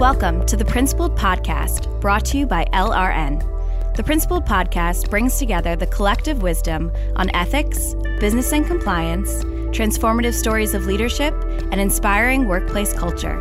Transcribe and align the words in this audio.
Welcome 0.00 0.44
to 0.46 0.56
the 0.56 0.64
Principled 0.64 1.16
Podcast, 1.16 2.00
brought 2.00 2.24
to 2.24 2.36
you 2.36 2.46
by 2.46 2.64
LRN. 2.72 3.94
The 3.94 4.02
Principled 4.02 4.44
Podcast 4.44 5.08
brings 5.08 5.38
together 5.38 5.76
the 5.76 5.86
collective 5.86 6.42
wisdom 6.42 6.90
on 7.14 7.30
ethics, 7.30 7.94
business 8.18 8.52
and 8.52 8.66
compliance, 8.66 9.32
transformative 9.72 10.34
stories 10.34 10.74
of 10.74 10.86
leadership, 10.86 11.32
and 11.70 11.80
inspiring 11.80 12.48
workplace 12.48 12.92
culture. 12.92 13.40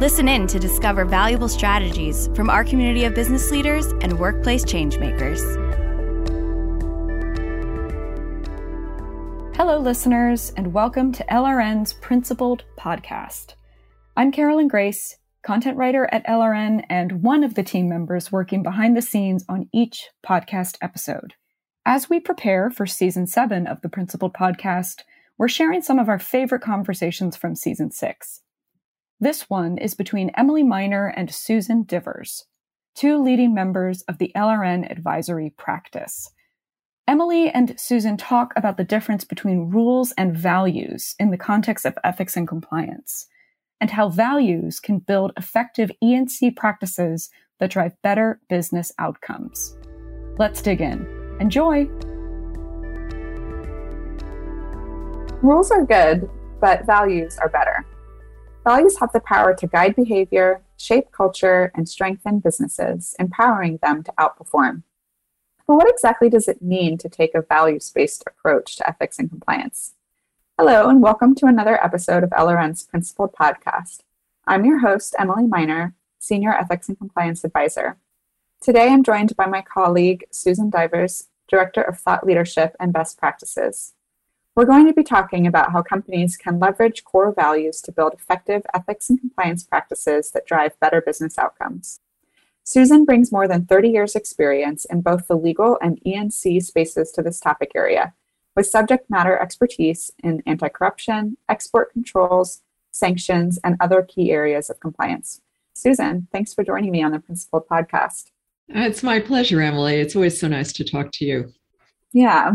Listen 0.00 0.28
in 0.28 0.46
to 0.46 0.60
discover 0.60 1.04
valuable 1.04 1.48
strategies 1.48 2.28
from 2.36 2.50
our 2.50 2.62
community 2.62 3.04
of 3.04 3.16
business 3.16 3.50
leaders 3.50 3.86
and 4.00 4.16
workplace 4.16 4.64
changemakers. 4.64 5.40
Hello, 9.56 9.80
listeners, 9.80 10.52
and 10.56 10.72
welcome 10.72 11.10
to 11.10 11.24
LRN's 11.24 11.94
Principled 11.94 12.62
Podcast. 12.78 13.54
I'm 14.16 14.30
Carolyn 14.30 14.68
Grace, 14.68 15.16
content 15.42 15.76
writer 15.76 16.08
at 16.12 16.26
LRN 16.26 16.84
and 16.88 17.22
one 17.22 17.42
of 17.44 17.54
the 17.54 17.62
team 17.62 17.88
members 17.88 18.30
working 18.30 18.62
behind 18.62 18.96
the 18.96 19.02
scenes 19.02 19.44
on 19.48 19.68
each 19.72 20.08
podcast 20.26 20.76
episode. 20.82 21.34
As 21.86 22.10
we 22.10 22.20
prepare 22.20 22.70
for 22.70 22.86
season 22.86 23.26
seven 23.26 23.66
of 23.66 23.80
the 23.80 23.88
Principled 23.88 24.34
Podcast, 24.34 25.02
we're 25.38 25.48
sharing 25.48 25.80
some 25.80 25.98
of 25.98 26.08
our 26.08 26.18
favorite 26.18 26.60
conversations 26.60 27.36
from 27.36 27.54
season 27.54 27.90
six. 27.90 28.42
This 29.18 29.48
one 29.48 29.78
is 29.78 29.94
between 29.94 30.30
Emily 30.36 30.62
Miner 30.62 31.06
and 31.06 31.32
Susan 31.32 31.84
Divers, 31.84 32.44
two 32.94 33.22
leading 33.22 33.54
members 33.54 34.02
of 34.02 34.18
the 34.18 34.32
LRN 34.36 34.90
advisory 34.90 35.54
practice. 35.56 36.30
Emily 37.08 37.50
and 37.50 37.74
Susan 37.80 38.16
talk 38.16 38.52
about 38.54 38.76
the 38.76 38.84
difference 38.84 39.24
between 39.24 39.70
rules 39.70 40.12
and 40.12 40.36
values 40.36 41.14
in 41.18 41.30
the 41.30 41.38
context 41.38 41.84
of 41.84 41.98
ethics 42.04 42.36
and 42.36 42.46
compliance, 42.46 43.26
and 43.80 43.90
how 43.90 44.08
values 44.08 44.80
can 44.80 44.98
build 44.98 45.32
effective 45.36 45.90
E&C 46.02 46.50
practices 46.50 47.30
that 47.58 47.70
drive 47.70 48.00
better 48.02 48.40
business 48.48 48.92
outcomes. 48.98 49.76
Let's 50.38 50.62
dig 50.62 50.80
in. 50.80 51.06
Enjoy! 51.40 51.86
Rules 55.42 55.70
are 55.70 55.84
good, 55.84 56.28
but 56.60 56.84
values 56.84 57.38
are 57.38 57.48
better. 57.48 57.86
Values 58.64 58.98
have 58.98 59.10
the 59.12 59.20
power 59.20 59.54
to 59.54 59.66
guide 59.66 59.96
behavior, 59.96 60.62
shape 60.76 61.10
culture, 61.12 61.72
and 61.74 61.88
strengthen 61.88 62.40
businesses, 62.40 63.14
empowering 63.18 63.78
them 63.82 64.02
to 64.02 64.12
outperform. 64.18 64.82
But 65.66 65.76
what 65.76 65.88
exactly 65.88 66.28
does 66.28 66.46
it 66.48 66.60
mean 66.60 66.98
to 66.98 67.08
take 67.08 67.34
a 67.34 67.42
values 67.42 67.90
based 67.94 68.22
approach 68.26 68.76
to 68.76 68.88
ethics 68.88 69.18
and 69.18 69.30
compliance? 69.30 69.94
Hello, 70.62 70.90
and 70.90 71.00
welcome 71.00 71.34
to 71.36 71.46
another 71.46 71.82
episode 71.82 72.22
of 72.22 72.28
LRN's 72.28 72.82
Principled 72.82 73.32
Podcast. 73.32 74.00
I'm 74.46 74.66
your 74.66 74.80
host, 74.80 75.16
Emily 75.18 75.46
Miner, 75.46 75.94
Senior 76.18 76.52
Ethics 76.52 76.86
and 76.86 76.98
Compliance 76.98 77.44
Advisor. 77.44 77.96
Today 78.60 78.88
I'm 78.90 79.02
joined 79.02 79.34
by 79.36 79.46
my 79.46 79.62
colleague, 79.62 80.26
Susan 80.30 80.68
Divers, 80.68 81.28
Director 81.48 81.80
of 81.80 81.98
Thought 81.98 82.26
Leadership 82.26 82.76
and 82.78 82.92
Best 82.92 83.16
Practices. 83.16 83.94
We're 84.54 84.66
going 84.66 84.86
to 84.86 84.92
be 84.92 85.02
talking 85.02 85.46
about 85.46 85.72
how 85.72 85.80
companies 85.80 86.36
can 86.36 86.58
leverage 86.58 87.04
core 87.04 87.32
values 87.32 87.80
to 87.80 87.92
build 87.92 88.12
effective 88.12 88.60
ethics 88.74 89.08
and 89.08 89.18
compliance 89.18 89.64
practices 89.64 90.30
that 90.32 90.46
drive 90.46 90.78
better 90.78 91.00
business 91.00 91.38
outcomes. 91.38 92.00
Susan 92.64 93.06
brings 93.06 93.32
more 93.32 93.48
than 93.48 93.64
30 93.64 93.88
years' 93.88 94.14
experience 94.14 94.84
in 94.84 95.00
both 95.00 95.26
the 95.26 95.38
legal 95.38 95.78
and 95.80 96.06
E&C 96.06 96.60
spaces 96.60 97.12
to 97.12 97.22
this 97.22 97.40
topic 97.40 97.72
area, 97.74 98.12
with 98.56 98.66
subject 98.66 99.08
matter 99.10 99.38
expertise 99.38 100.10
in 100.22 100.42
anti 100.46 100.68
corruption, 100.68 101.36
export 101.48 101.92
controls, 101.92 102.62
sanctions, 102.90 103.58
and 103.64 103.76
other 103.80 104.02
key 104.02 104.30
areas 104.30 104.70
of 104.70 104.80
compliance. 104.80 105.40
Susan, 105.74 106.28
thanks 106.32 106.52
for 106.52 106.64
joining 106.64 106.90
me 106.90 107.02
on 107.02 107.12
the 107.12 107.20
Principled 107.20 107.66
podcast. 107.68 108.30
It's 108.68 109.02
my 109.02 109.20
pleasure, 109.20 109.60
Emily. 109.60 109.96
It's 109.96 110.14
always 110.14 110.38
so 110.38 110.48
nice 110.48 110.72
to 110.74 110.84
talk 110.84 111.10
to 111.12 111.24
you. 111.24 111.52
Yeah. 112.12 112.52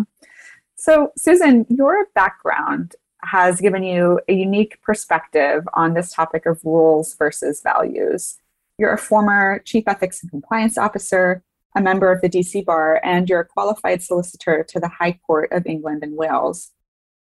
So, 0.76 1.12
Susan, 1.18 1.66
your 1.70 2.08
background 2.14 2.96
has 3.24 3.60
given 3.60 3.84
you 3.84 4.20
a 4.28 4.34
unique 4.34 4.82
perspective 4.82 5.68
on 5.74 5.94
this 5.94 6.14
topic 6.14 6.46
of 6.46 6.64
rules 6.64 7.16
versus 7.16 7.62
values. 7.62 8.38
You're 8.78 8.94
a 8.94 8.98
former 8.98 9.60
Chief 9.66 9.86
Ethics 9.88 10.22
and 10.22 10.30
Compliance 10.30 10.78
Officer, 10.78 11.44
a 11.76 11.82
member 11.82 12.12
of 12.12 12.22
the 12.22 12.30
DC 12.30 12.66
Bar, 12.66 13.02
and 13.04 13.30
you're 13.30 13.42
a 13.42 13.46
qualified 13.46 14.02
solicitor 14.02 14.66
to 14.70 14.80
the 14.80 14.88
High 14.88 15.20
Court 15.28 15.52
of 15.52 15.66
England 15.66 16.04
and 16.04 16.16
Wales. 16.16 16.72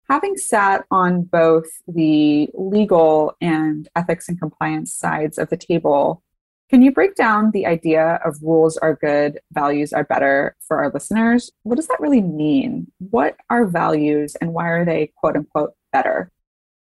Having 0.09 0.39
sat 0.39 0.87
on 0.91 1.23
both 1.23 1.67
the 1.87 2.49
legal 2.55 3.37
and 3.43 3.89
ethics 3.95 4.29
and 4.29 4.41
compliance 4.41 4.95
sides 4.95 5.37
of 5.37 5.51
the 5.51 5.57
table, 5.57 6.23
can 6.71 6.81
you 6.81 6.93
break 6.93 7.15
down 7.15 7.51
the 7.51 7.67
idea 7.67 8.21
of 8.25 8.43
rules 8.43 8.79
are 8.79 8.95
good, 8.95 9.39
values 9.53 9.93
are 9.93 10.05
better 10.05 10.57
for 10.67 10.79
our 10.79 10.91
listeners? 10.93 11.51
What 11.63 11.77
does 11.77 11.89
that 11.89 12.01
really 12.01 12.23
mean? 12.23 12.91
What 12.99 13.37
are 13.51 13.67
values 13.67 14.35
and 14.41 14.55
why 14.55 14.69
are 14.69 14.85
they 14.85 15.13
quote 15.17 15.37
unquote 15.37 15.75
better? 15.93 16.31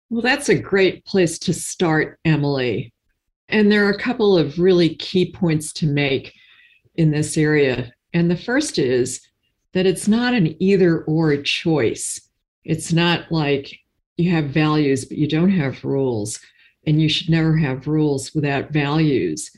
Well, 0.08 0.22
that's 0.22 0.48
a 0.48 0.58
great 0.58 1.04
place 1.04 1.38
to 1.40 1.54
start, 1.54 2.18
Emily. 2.24 2.92
And 3.48 3.70
there 3.70 3.86
are 3.86 3.90
a 3.90 3.98
couple 3.98 4.36
of 4.36 4.58
really 4.58 4.94
key 4.96 5.32
points 5.32 5.72
to 5.74 5.86
make 5.86 6.32
in 6.94 7.10
this 7.10 7.36
area. 7.36 7.92
And 8.12 8.30
the 8.30 8.36
first 8.36 8.78
is 8.78 9.20
that 9.72 9.86
it's 9.86 10.08
not 10.08 10.34
an 10.34 10.60
either 10.62 11.02
or 11.04 11.36
choice. 11.42 12.20
It's 12.64 12.92
not 12.92 13.30
like 13.30 13.78
you 14.16 14.30
have 14.32 14.46
values, 14.46 15.04
but 15.04 15.16
you 15.16 15.28
don't 15.28 15.50
have 15.50 15.84
rules, 15.84 16.40
and 16.86 17.00
you 17.00 17.08
should 17.08 17.30
never 17.30 17.56
have 17.56 17.86
rules 17.86 18.34
without 18.34 18.70
values. 18.70 19.50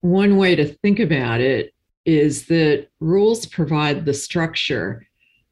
One 0.00 0.36
way 0.36 0.56
to 0.56 0.66
think 0.66 0.98
about 0.98 1.40
it 1.40 1.72
is 2.04 2.46
that 2.46 2.88
rules 3.00 3.46
provide 3.46 4.04
the 4.04 4.14
structure 4.14 5.06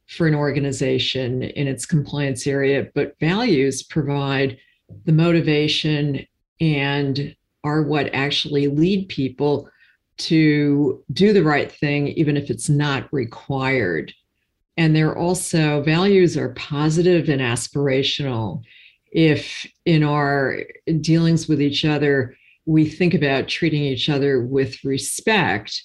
for 0.07 0.27
an 0.27 0.35
organization 0.35 1.43
in 1.43 1.69
its 1.69 1.85
compliance 1.85 2.47
area, 2.47 2.89
but 2.95 3.15
values 3.21 3.83
provide 3.83 4.59
the 5.05 5.13
motivation 5.13 6.27
and 6.61 7.37
are 7.63 7.83
what 7.83 8.13
actually 8.15 8.69
lead 8.69 9.09
people 9.09 9.69
to 10.19 11.03
do 11.13 11.33
the 11.33 11.45
right 11.45 11.71
thing, 11.71 12.09
even 12.09 12.37
if 12.37 12.51
it's 12.51 12.69
not 12.69 13.13
required. 13.13 14.13
And 14.77 14.95
they're 14.95 15.17
also, 15.17 15.83
values 15.83 16.37
are 16.37 16.51
positive 16.51 17.29
and 17.29 17.41
aspirational. 17.41 18.63
If 19.11 19.67
in 19.85 20.05
our 20.05 20.65
dealings 21.01 21.49
with 21.49 21.63
each 21.63 21.85
other, 21.85 22.37
we 22.67 22.89
think 22.89 23.15
about 23.15 23.49
treating 23.49 23.83
each 23.83 24.09
other 24.09 24.43
with 24.43 24.85
respect, 24.85 25.83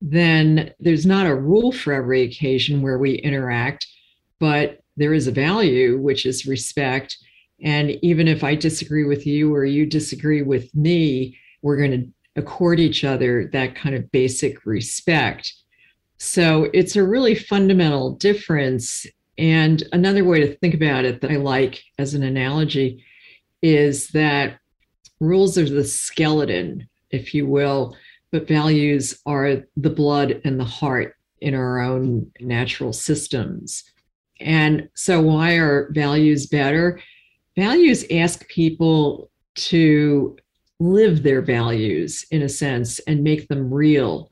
then 0.00 0.72
there's 0.80 1.06
not 1.06 1.26
a 1.26 1.34
rule 1.34 1.72
for 1.72 1.92
every 1.92 2.22
occasion 2.22 2.82
where 2.82 2.98
we 2.98 3.14
interact, 3.14 3.86
but 4.40 4.80
there 4.96 5.14
is 5.14 5.26
a 5.26 5.32
value, 5.32 5.98
which 5.98 6.26
is 6.26 6.46
respect. 6.46 7.16
And 7.62 7.92
even 8.02 8.28
if 8.28 8.44
I 8.44 8.54
disagree 8.54 9.04
with 9.04 9.26
you 9.26 9.54
or 9.54 9.64
you 9.64 9.86
disagree 9.86 10.42
with 10.42 10.74
me, 10.74 11.38
we're 11.62 11.76
going 11.76 11.90
to 11.92 12.08
accord 12.36 12.78
each 12.78 13.04
other 13.04 13.48
that 13.52 13.74
kind 13.74 13.94
of 13.94 14.10
basic 14.12 14.64
respect. 14.66 15.52
So 16.18 16.68
it's 16.72 16.96
a 16.96 17.02
really 17.02 17.34
fundamental 17.34 18.12
difference. 18.12 19.06
And 19.38 19.82
another 19.92 20.24
way 20.24 20.40
to 20.40 20.54
think 20.56 20.74
about 20.74 21.04
it 21.04 21.20
that 21.20 21.30
I 21.30 21.36
like 21.36 21.82
as 21.98 22.14
an 22.14 22.22
analogy 22.22 23.04
is 23.62 24.08
that 24.08 24.58
rules 25.20 25.58
are 25.58 25.68
the 25.68 25.84
skeleton, 25.84 26.88
if 27.10 27.34
you 27.34 27.46
will, 27.46 27.96
but 28.30 28.48
values 28.48 29.20
are 29.26 29.62
the 29.76 29.90
blood 29.90 30.40
and 30.44 30.58
the 30.58 30.64
heart 30.64 31.16
in 31.40 31.54
our 31.54 31.80
own 31.80 32.30
natural 32.40 32.92
systems. 32.92 33.84
And 34.40 34.88
so, 34.94 35.20
why 35.20 35.54
are 35.54 35.90
values 35.92 36.46
better? 36.46 37.00
Values 37.56 38.04
ask 38.10 38.46
people 38.48 39.30
to 39.54 40.36
live 40.78 41.22
their 41.22 41.40
values 41.40 42.24
in 42.30 42.42
a 42.42 42.48
sense 42.48 42.98
and 43.00 43.24
make 43.24 43.48
them 43.48 43.72
real. 43.72 44.30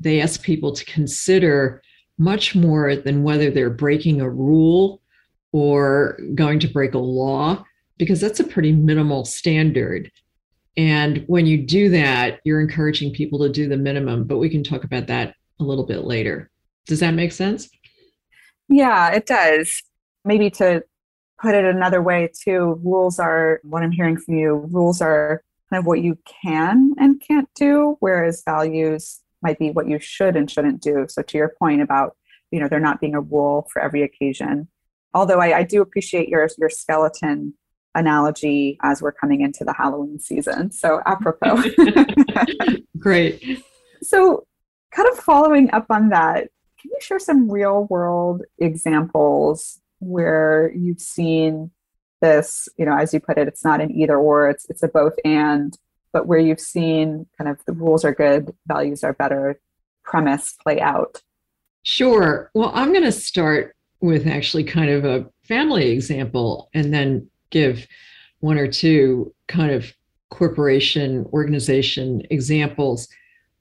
They 0.00 0.20
ask 0.20 0.42
people 0.42 0.72
to 0.72 0.84
consider 0.84 1.82
much 2.18 2.54
more 2.54 2.96
than 2.96 3.22
whether 3.22 3.50
they're 3.50 3.70
breaking 3.70 4.20
a 4.20 4.28
rule 4.28 5.00
or 5.52 6.18
going 6.34 6.58
to 6.60 6.68
break 6.68 6.94
a 6.94 6.98
law, 6.98 7.64
because 7.96 8.20
that's 8.20 8.40
a 8.40 8.44
pretty 8.44 8.72
minimal 8.72 9.24
standard. 9.24 10.10
And 10.76 11.22
when 11.28 11.46
you 11.46 11.58
do 11.58 11.88
that, 11.90 12.40
you're 12.44 12.60
encouraging 12.60 13.12
people 13.12 13.38
to 13.40 13.48
do 13.48 13.68
the 13.68 13.76
minimum, 13.76 14.24
but 14.24 14.38
we 14.38 14.48
can 14.48 14.64
talk 14.64 14.82
about 14.82 15.06
that 15.06 15.36
a 15.60 15.64
little 15.64 15.86
bit 15.86 16.04
later. 16.04 16.50
Does 16.86 16.98
that 17.00 17.14
make 17.14 17.30
sense? 17.30 17.70
Yeah, 18.68 19.12
it 19.12 19.26
does. 19.26 19.82
Maybe 20.24 20.50
to 20.50 20.82
put 21.40 21.54
it 21.54 21.64
another 21.64 22.02
way, 22.02 22.30
too, 22.44 22.80
rules 22.82 23.20
are 23.20 23.60
what 23.62 23.84
I'm 23.84 23.92
hearing 23.92 24.16
from 24.16 24.34
you 24.34 24.68
rules 24.72 25.00
are 25.00 25.42
kind 25.70 25.80
of 25.80 25.86
what 25.86 26.00
you 26.00 26.18
can 26.42 26.92
and 26.98 27.20
can't 27.20 27.48
do, 27.54 27.96
whereas 28.00 28.42
values 28.44 29.20
might 29.42 29.58
be 29.58 29.70
what 29.70 29.88
you 29.88 29.98
should 29.98 30.36
and 30.36 30.50
shouldn't 30.50 30.82
do. 30.82 31.06
So, 31.08 31.22
to 31.22 31.38
your 31.38 31.54
point 31.58 31.82
about, 31.82 32.16
you 32.50 32.60
know, 32.60 32.68
there 32.68 32.80
not 32.80 33.00
being 33.00 33.14
a 33.14 33.20
rule 33.20 33.68
for 33.72 33.80
every 33.80 34.02
occasion. 34.02 34.68
Although 35.12 35.40
I, 35.40 35.58
I 35.58 35.62
do 35.62 35.80
appreciate 35.80 36.28
your 36.28 36.48
your 36.58 36.70
skeleton 36.70 37.54
analogy 37.94 38.76
as 38.82 39.00
we're 39.00 39.12
coming 39.12 39.40
into 39.40 39.64
the 39.64 39.72
Halloween 39.72 40.18
season. 40.18 40.70
So, 40.72 41.00
apropos. 41.06 41.62
Great. 42.98 43.62
So, 44.02 44.46
kind 44.92 45.08
of 45.08 45.18
following 45.18 45.72
up 45.72 45.86
on 45.90 46.08
that, 46.10 46.48
can 46.80 46.90
you 46.90 46.98
share 47.00 47.18
some 47.18 47.50
real 47.50 47.86
world 47.88 48.42
examples 48.58 49.80
where 50.00 50.72
you've 50.74 51.00
seen 51.00 51.70
this, 52.24 52.68
you 52.78 52.86
know, 52.86 52.96
as 52.96 53.12
you 53.12 53.20
put 53.20 53.38
it, 53.38 53.46
it's 53.46 53.64
not 53.64 53.80
an 53.80 53.90
either 53.92 54.16
or, 54.16 54.48
it's 54.48 54.66
it's 54.70 54.82
a 54.82 54.88
both 54.88 55.14
and, 55.24 55.76
but 56.12 56.26
where 56.26 56.38
you've 56.38 56.60
seen 56.60 57.26
kind 57.36 57.50
of 57.50 57.58
the 57.66 57.72
rules 57.72 58.04
are 58.04 58.14
good, 58.14 58.54
values 58.66 59.04
are 59.04 59.12
better 59.12 59.60
premise 60.04 60.54
play 60.62 60.80
out? 60.80 61.22
Sure. 61.82 62.50
Well, 62.54 62.70
I'm 62.74 62.92
going 62.92 63.04
to 63.04 63.12
start 63.12 63.74
with 64.00 64.26
actually 64.26 64.64
kind 64.64 64.90
of 64.90 65.04
a 65.04 65.26
family 65.42 65.90
example 65.90 66.70
and 66.72 66.94
then 66.94 67.28
give 67.50 67.86
one 68.40 68.58
or 68.58 68.68
two 68.68 69.34
kind 69.48 69.70
of 69.70 69.92
corporation 70.30 71.26
organization 71.32 72.22
examples. 72.30 73.08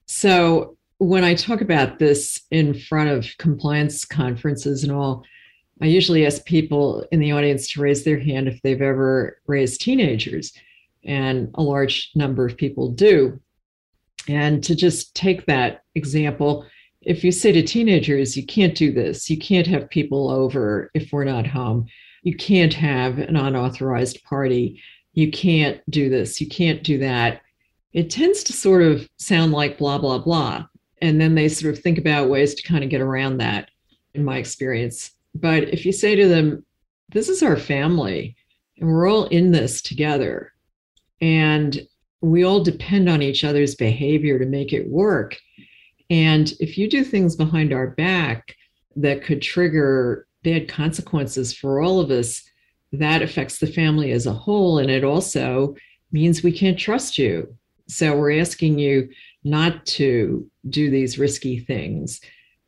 So, 0.06 0.78
when 1.00 1.24
I 1.26 1.34
talk 1.34 1.60
about 1.60 2.00
this 2.00 2.40
in 2.50 2.74
front 2.74 3.10
of 3.10 3.28
compliance 3.38 4.06
conferences 4.06 4.84
and 4.84 4.92
all, 4.92 5.26
I 5.84 5.88
usually 5.88 6.26
ask 6.26 6.46
people 6.46 7.06
in 7.12 7.20
the 7.20 7.34
audience 7.34 7.70
to 7.74 7.82
raise 7.82 8.06
their 8.06 8.18
hand 8.18 8.48
if 8.48 8.62
they've 8.62 8.82
ever 8.82 9.42
raised 9.48 9.82
teenagers. 9.82 10.54
And 11.04 11.52
a 11.56 11.62
large 11.62 12.10
number 12.16 12.46
of 12.46 12.56
people 12.56 12.90
do. 12.92 13.38
And 14.30 14.64
to 14.64 14.76
just 14.76 15.14
take 15.14 15.46
that 15.46 15.84
example, 15.96 16.66
if 17.02 17.22
you 17.22 17.34
say 17.34 17.52
to 17.52 17.62
teenagers, 17.62 18.38
you 18.38 18.46
can't 18.46 18.76
do 18.76 18.94
this, 18.94 19.30
you 19.30 19.38
can't 19.38 19.68
have 19.68 19.90
people 19.90 20.32
over 20.32 20.90
if 20.94 21.12
we're 21.12 21.26
not 21.26 21.46
home, 21.46 21.88
you 22.22 22.34
can't 22.34 22.74
have 22.74 23.20
an 23.20 23.36
unauthorized 23.36 24.24
party, 24.24 24.82
you 25.12 25.30
can't 25.32 25.82
do 25.90 26.10
this, 26.10 26.40
you 26.40 26.48
can't 26.48 26.82
do 26.84 26.98
that, 27.00 27.42
it 27.92 28.10
tends 28.10 28.42
to 28.46 28.54
sort 28.54 28.84
of 28.84 29.10
sound 29.18 29.52
like 29.52 29.78
blah, 29.78 29.98
blah, 29.98 30.20
blah. 30.20 30.64
And 31.02 31.20
then 31.20 31.36
they 31.36 31.50
sort 31.50 31.74
of 31.76 31.84
think 31.84 31.98
about 31.98 32.30
ways 32.30 32.54
to 32.56 32.64
kind 32.64 32.86
of 32.86 32.90
get 32.90 33.02
around 33.02 33.40
that, 33.40 33.70
in 34.14 34.24
my 34.24 34.38
experience. 34.38 35.12
But 35.36 35.70
if 35.70 35.86
you 35.86 35.92
say 35.92 36.16
to 36.16 36.28
them, 36.28 36.66
this 37.10 37.30
is 37.30 37.44
our 37.44 37.58
family, 37.58 38.36
and 38.78 38.90
we're 38.90 39.10
all 39.10 39.26
in 39.26 39.52
this 39.52 39.82
together, 39.82 40.54
and 41.22 41.82
we 42.22 42.44
all 42.44 42.64
depend 42.64 43.10
on 43.10 43.22
each 43.22 43.44
other's 43.44 43.76
behavior 43.76 44.40
to 44.40 44.46
make 44.46 44.74
it 44.74 44.88
work 44.88 45.38
and 46.14 46.54
if 46.60 46.78
you 46.78 46.88
do 46.88 47.04
things 47.04 47.36
behind 47.36 47.74
our 47.74 47.88
back 47.88 48.56
that 48.96 49.24
could 49.24 49.42
trigger 49.42 50.28
bad 50.44 50.68
consequences 50.68 51.54
for 51.54 51.82
all 51.82 52.00
of 52.00 52.12
us, 52.12 52.44
that 52.92 53.24
affects 53.24 53.58
the 53.58 53.66
family 53.66 54.12
as 54.12 54.28
a 54.28 54.34
whole. 54.34 54.78
And 54.78 54.92
it 54.92 55.04
also 55.04 55.76
means 56.12 56.44
we 56.44 56.52
can't 56.52 56.78
trust 56.78 57.18
you. 57.18 57.56
So 57.88 58.16
we're 58.16 58.40
asking 58.40 58.78
you 58.78 59.10
not 59.44 59.86
to 59.88 60.48
do 60.70 60.92
these 60.92 61.18
risky 61.18 61.58
things. 61.58 62.22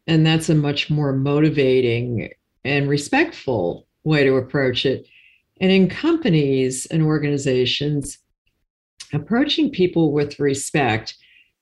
And 0.07 0.25
that's 0.25 0.50
a 0.50 0.56
much 0.56 0.89
more 0.89 1.13
motivating 1.13 2.29
and 2.65 2.89
respectful 2.89 3.88
way 4.03 4.23
to 4.23 4.35
approach 4.35 4.85
it. 4.85 5.07
And 5.62 5.71
in 5.71 5.88
companies 5.88 6.85
and 6.88 7.03
organizations, 7.03 8.17
approaching 9.13 9.71
people 9.71 10.12
with 10.12 10.39
respect 10.39 11.15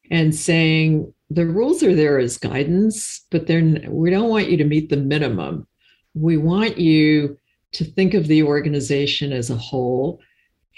and 0.10 0.34
saying, 0.34 1.14
the 1.30 1.46
rules 1.46 1.84
are 1.84 1.96
there 1.96 2.20
as 2.20 2.38
guidance, 2.38 3.26
but 3.32 3.48
they're 3.48 3.62
we 3.88 4.10
don't 4.10 4.30
want 4.30 4.50
you 4.50 4.58
to 4.58 4.64
meet 4.66 4.90
the 4.90 4.98
minimum. 4.98 5.68
We 6.14 6.38
want 6.38 6.78
you 6.78 7.38
to 7.74 7.84
think 7.84 8.14
of 8.14 8.28
the 8.28 8.44
organization 8.44 9.34
as 9.34 9.50
a 9.50 9.56
whole 9.56 10.20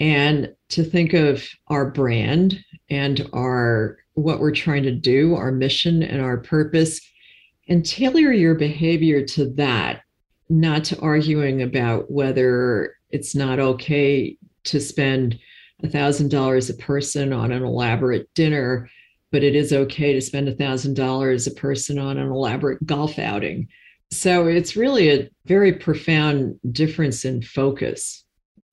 and 0.00 0.54
to 0.70 0.82
think 0.82 1.12
of 1.12 1.46
our 1.68 1.90
brand 1.90 2.58
and 2.88 3.28
our 3.32 3.98
what 4.14 4.40
we're 4.40 4.54
trying 4.54 4.82
to 4.84 4.92
do, 4.92 5.34
our 5.34 5.52
mission 5.52 6.02
and 6.02 6.22
our 6.22 6.38
purpose, 6.38 7.00
and 7.68 7.84
tailor 7.84 8.32
your 8.32 8.54
behavior 8.54 9.24
to 9.26 9.50
that, 9.54 10.00
not 10.48 10.84
to 10.84 11.00
arguing 11.00 11.62
about 11.62 12.10
whether 12.10 12.94
it's 13.10 13.34
not 13.34 13.58
okay 13.58 14.36
to 14.64 14.80
spend 14.80 15.38
a 15.82 15.88
$1,000 15.88 16.70
a 16.70 16.74
person 16.74 17.32
on 17.32 17.52
an 17.52 17.62
elaborate 17.62 18.32
dinner 18.34 18.88
but 19.32 19.42
it 19.42 19.54
is 19.54 19.72
okay 19.72 20.12
to 20.12 20.20
spend 20.20 20.48
a 20.48 20.54
$1,000 20.54 21.46
a 21.46 21.50
person 21.60 21.98
on 21.98 22.18
an 22.18 22.28
elaborate 22.28 22.84
golf 22.86 23.18
outing. 23.18 23.68
So 24.10 24.46
it's 24.46 24.76
really 24.76 25.10
a 25.10 25.28
very 25.46 25.72
profound 25.72 26.58
difference 26.72 27.24
in 27.24 27.42
focus. 27.42 28.24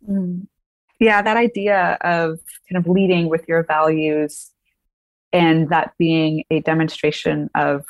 Mm. 0.09 0.47
Yeah, 0.99 1.21
that 1.21 1.37
idea 1.37 1.97
of 2.01 2.39
kind 2.71 2.77
of 2.77 2.87
leading 2.87 3.27
with 3.27 3.45
your 3.47 3.63
values 3.63 4.51
and 5.33 5.69
that 5.69 5.93
being 5.97 6.43
a 6.51 6.61
demonstration 6.61 7.49
of 7.55 7.83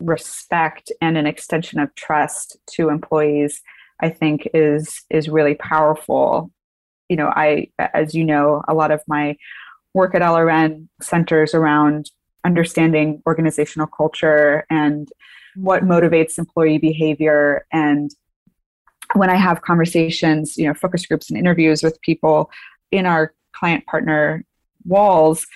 respect 0.00 0.92
and 1.00 1.16
an 1.16 1.26
extension 1.26 1.78
of 1.78 1.94
trust 1.94 2.58
to 2.66 2.90
employees 2.90 3.62
i 4.00 4.08
think 4.08 4.46
is 4.52 5.02
is 5.10 5.28
really 5.28 5.54
powerful. 5.54 6.50
You 7.08 7.16
know 7.16 7.28
i 7.28 7.68
as 7.78 8.14
you 8.14 8.24
know 8.24 8.62
a 8.68 8.74
lot 8.74 8.90
of 8.90 9.02
my 9.06 9.36
work 9.94 10.14
at 10.14 10.22
LRN 10.22 10.88
centers 11.00 11.54
around 11.54 12.10
understanding 12.44 13.22
organizational 13.26 13.86
culture 13.86 14.66
and 14.68 15.08
what 15.54 15.84
motivates 15.84 16.36
employee 16.38 16.76
behavior. 16.76 17.64
And 17.72 18.10
when 19.14 19.30
i 19.30 19.36
have 19.36 19.62
conversations 19.62 20.56
you 20.58 20.66
know 20.66 20.74
focus 20.74 21.06
groups 21.06 21.30
and 21.30 21.38
interviews 21.38 21.82
with 21.82 22.00
people 22.00 22.50
in 22.90 23.06
our 23.06 23.32
client 23.52 23.86
partner 23.86 24.44
walls 24.84 25.46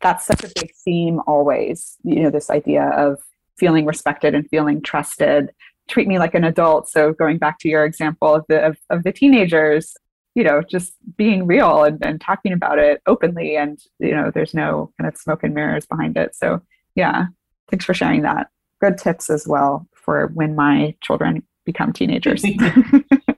that's 0.00 0.26
such 0.26 0.44
a 0.44 0.52
big 0.60 0.72
theme 0.84 1.20
always 1.26 1.96
you 2.04 2.22
know 2.22 2.30
this 2.30 2.50
idea 2.50 2.84
of 2.90 3.18
feeling 3.60 3.86
respected 3.86 4.34
and 4.34 4.48
feeling 4.48 4.82
trusted. 4.82 5.52
Treat 5.88 6.08
me 6.08 6.18
like 6.18 6.34
an 6.34 6.44
adult. 6.44 6.88
So 6.88 7.12
going 7.12 7.38
back 7.38 7.58
to 7.60 7.68
your 7.68 7.84
example 7.84 8.34
of 8.34 8.44
the 8.48 8.64
of, 8.66 8.78
of 8.88 9.04
the 9.04 9.12
teenagers 9.12 9.94
you 10.34 10.44
know 10.44 10.62
just 10.62 10.94
being 11.16 11.46
real 11.46 11.82
and, 11.84 12.04
and 12.04 12.20
talking 12.20 12.52
about 12.52 12.78
it 12.78 13.02
openly 13.06 13.56
and 13.56 13.80
you 13.98 14.12
know 14.12 14.30
there's 14.32 14.54
no 14.54 14.92
kind 14.96 15.08
of 15.12 15.20
smoke 15.20 15.42
and 15.42 15.54
mirrors 15.54 15.86
behind 15.86 16.16
it. 16.16 16.34
So 16.34 16.62
yeah 16.94 17.26
thanks 17.70 17.84
for 17.84 17.94
sharing 17.94 18.22
that. 18.22 18.48
Good 18.80 18.98
tips 18.98 19.30
as 19.30 19.46
well 19.46 19.86
for 19.94 20.28
when 20.34 20.54
my 20.54 20.94
children 21.02 21.42
become 21.64 21.92
teenagers. 21.92 22.44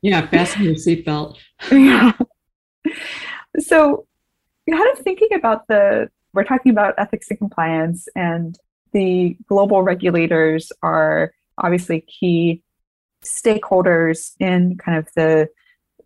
Yeah 0.05 0.27
fasten 0.27 0.65
your 0.65 0.75
seatbelt. 0.75 1.37
Yeah. 1.71 2.13
So 3.59 4.07
kind 4.69 4.91
of 4.93 4.99
thinking 5.05 5.35
about 5.35 5.69
the 5.69 6.09
we're 6.33 6.45
talking 6.45 6.73
about 6.73 6.95
ethics 6.97 7.29
and 7.31 7.39
compliance 7.39 8.09
and 8.17 8.59
the 8.93 9.37
global 9.47 9.83
regulators 9.83 10.71
are 10.83 11.33
obviously 11.59 12.01
key 12.03 12.63
stakeholders 13.25 14.33
in 14.41 14.77
kind 14.79 14.99
of 14.99 15.09
the 15.15 15.49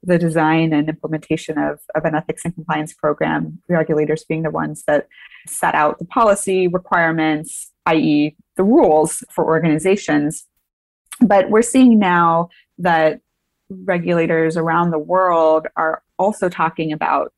the 0.02 0.18
design 0.18 0.72
and 0.72 0.88
implementation 0.88 1.58
of, 1.58 1.80
of 1.96 2.04
an 2.04 2.14
ethics 2.14 2.44
and 2.44 2.54
compliance 2.54 2.94
program, 2.94 3.60
regulators 3.68 4.24
being 4.24 4.42
the 4.42 4.50
ones 4.50 4.84
that 4.86 5.08
set 5.48 5.74
out 5.74 5.98
the 5.98 6.04
policy 6.04 6.68
requirements, 6.68 7.72
i.e., 7.86 8.36
the 8.56 8.62
rules 8.62 9.24
for 9.30 9.44
organizations. 9.44 10.46
But 11.20 11.50
we're 11.50 11.62
seeing 11.62 11.98
now 11.98 12.50
that 12.78 13.20
regulators 13.68 14.56
around 14.56 14.90
the 14.90 14.98
world 14.98 15.66
are 15.76 16.02
also 16.18 16.48
talking 16.48 16.92
about 16.92 17.32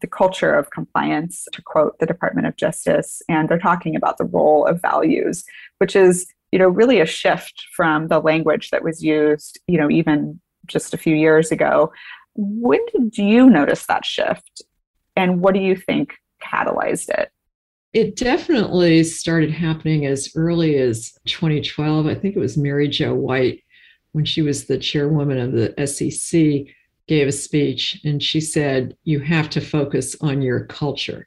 the 0.00 0.06
culture 0.06 0.54
of 0.54 0.70
compliance, 0.70 1.46
to 1.52 1.62
quote 1.62 1.98
the 1.98 2.06
Department 2.06 2.46
of 2.46 2.56
Justice, 2.56 3.22
and 3.28 3.48
they're 3.48 3.58
talking 3.58 3.96
about 3.96 4.18
the 4.18 4.24
role 4.24 4.66
of 4.66 4.80
values, 4.82 5.44
which 5.78 5.96
is 5.96 6.26
you 6.52 6.58
know 6.58 6.68
really 6.68 7.00
a 7.00 7.06
shift 7.06 7.64
from 7.74 8.08
the 8.08 8.20
language 8.20 8.70
that 8.70 8.84
was 8.84 9.02
used 9.02 9.58
you 9.66 9.78
know 9.78 9.90
even 9.90 10.40
just 10.66 10.94
a 10.94 10.98
few 10.98 11.14
years 11.14 11.50
ago. 11.52 11.92
When 12.34 12.80
did 12.92 13.16
you 13.16 13.48
notice 13.48 13.86
that 13.86 14.04
shift? 14.04 14.62
And 15.16 15.40
what 15.40 15.54
do 15.54 15.60
you 15.60 15.74
think 15.76 16.14
catalyzed 16.42 17.08
it? 17.08 17.30
It 17.94 18.16
definitely 18.16 19.04
started 19.04 19.50
happening 19.50 20.04
as 20.04 20.30
early 20.36 20.76
as 20.76 21.12
2012. 21.26 22.06
I 22.06 22.14
think 22.14 22.36
it 22.36 22.40
was 22.40 22.58
Mary 22.58 22.88
Jo 22.88 23.14
White, 23.14 23.62
when 24.16 24.24
she 24.24 24.40
was 24.40 24.64
the 24.64 24.78
chairwoman 24.78 25.38
of 25.38 25.52
the 25.52 25.86
SEC, 25.86 26.74
gave 27.08 27.28
a 27.28 27.32
speech 27.32 28.00
and 28.04 28.22
she 28.22 28.40
said, 28.40 28.96
You 29.04 29.20
have 29.20 29.48
to 29.50 29.60
focus 29.60 30.16
on 30.20 30.42
your 30.42 30.64
culture. 30.66 31.26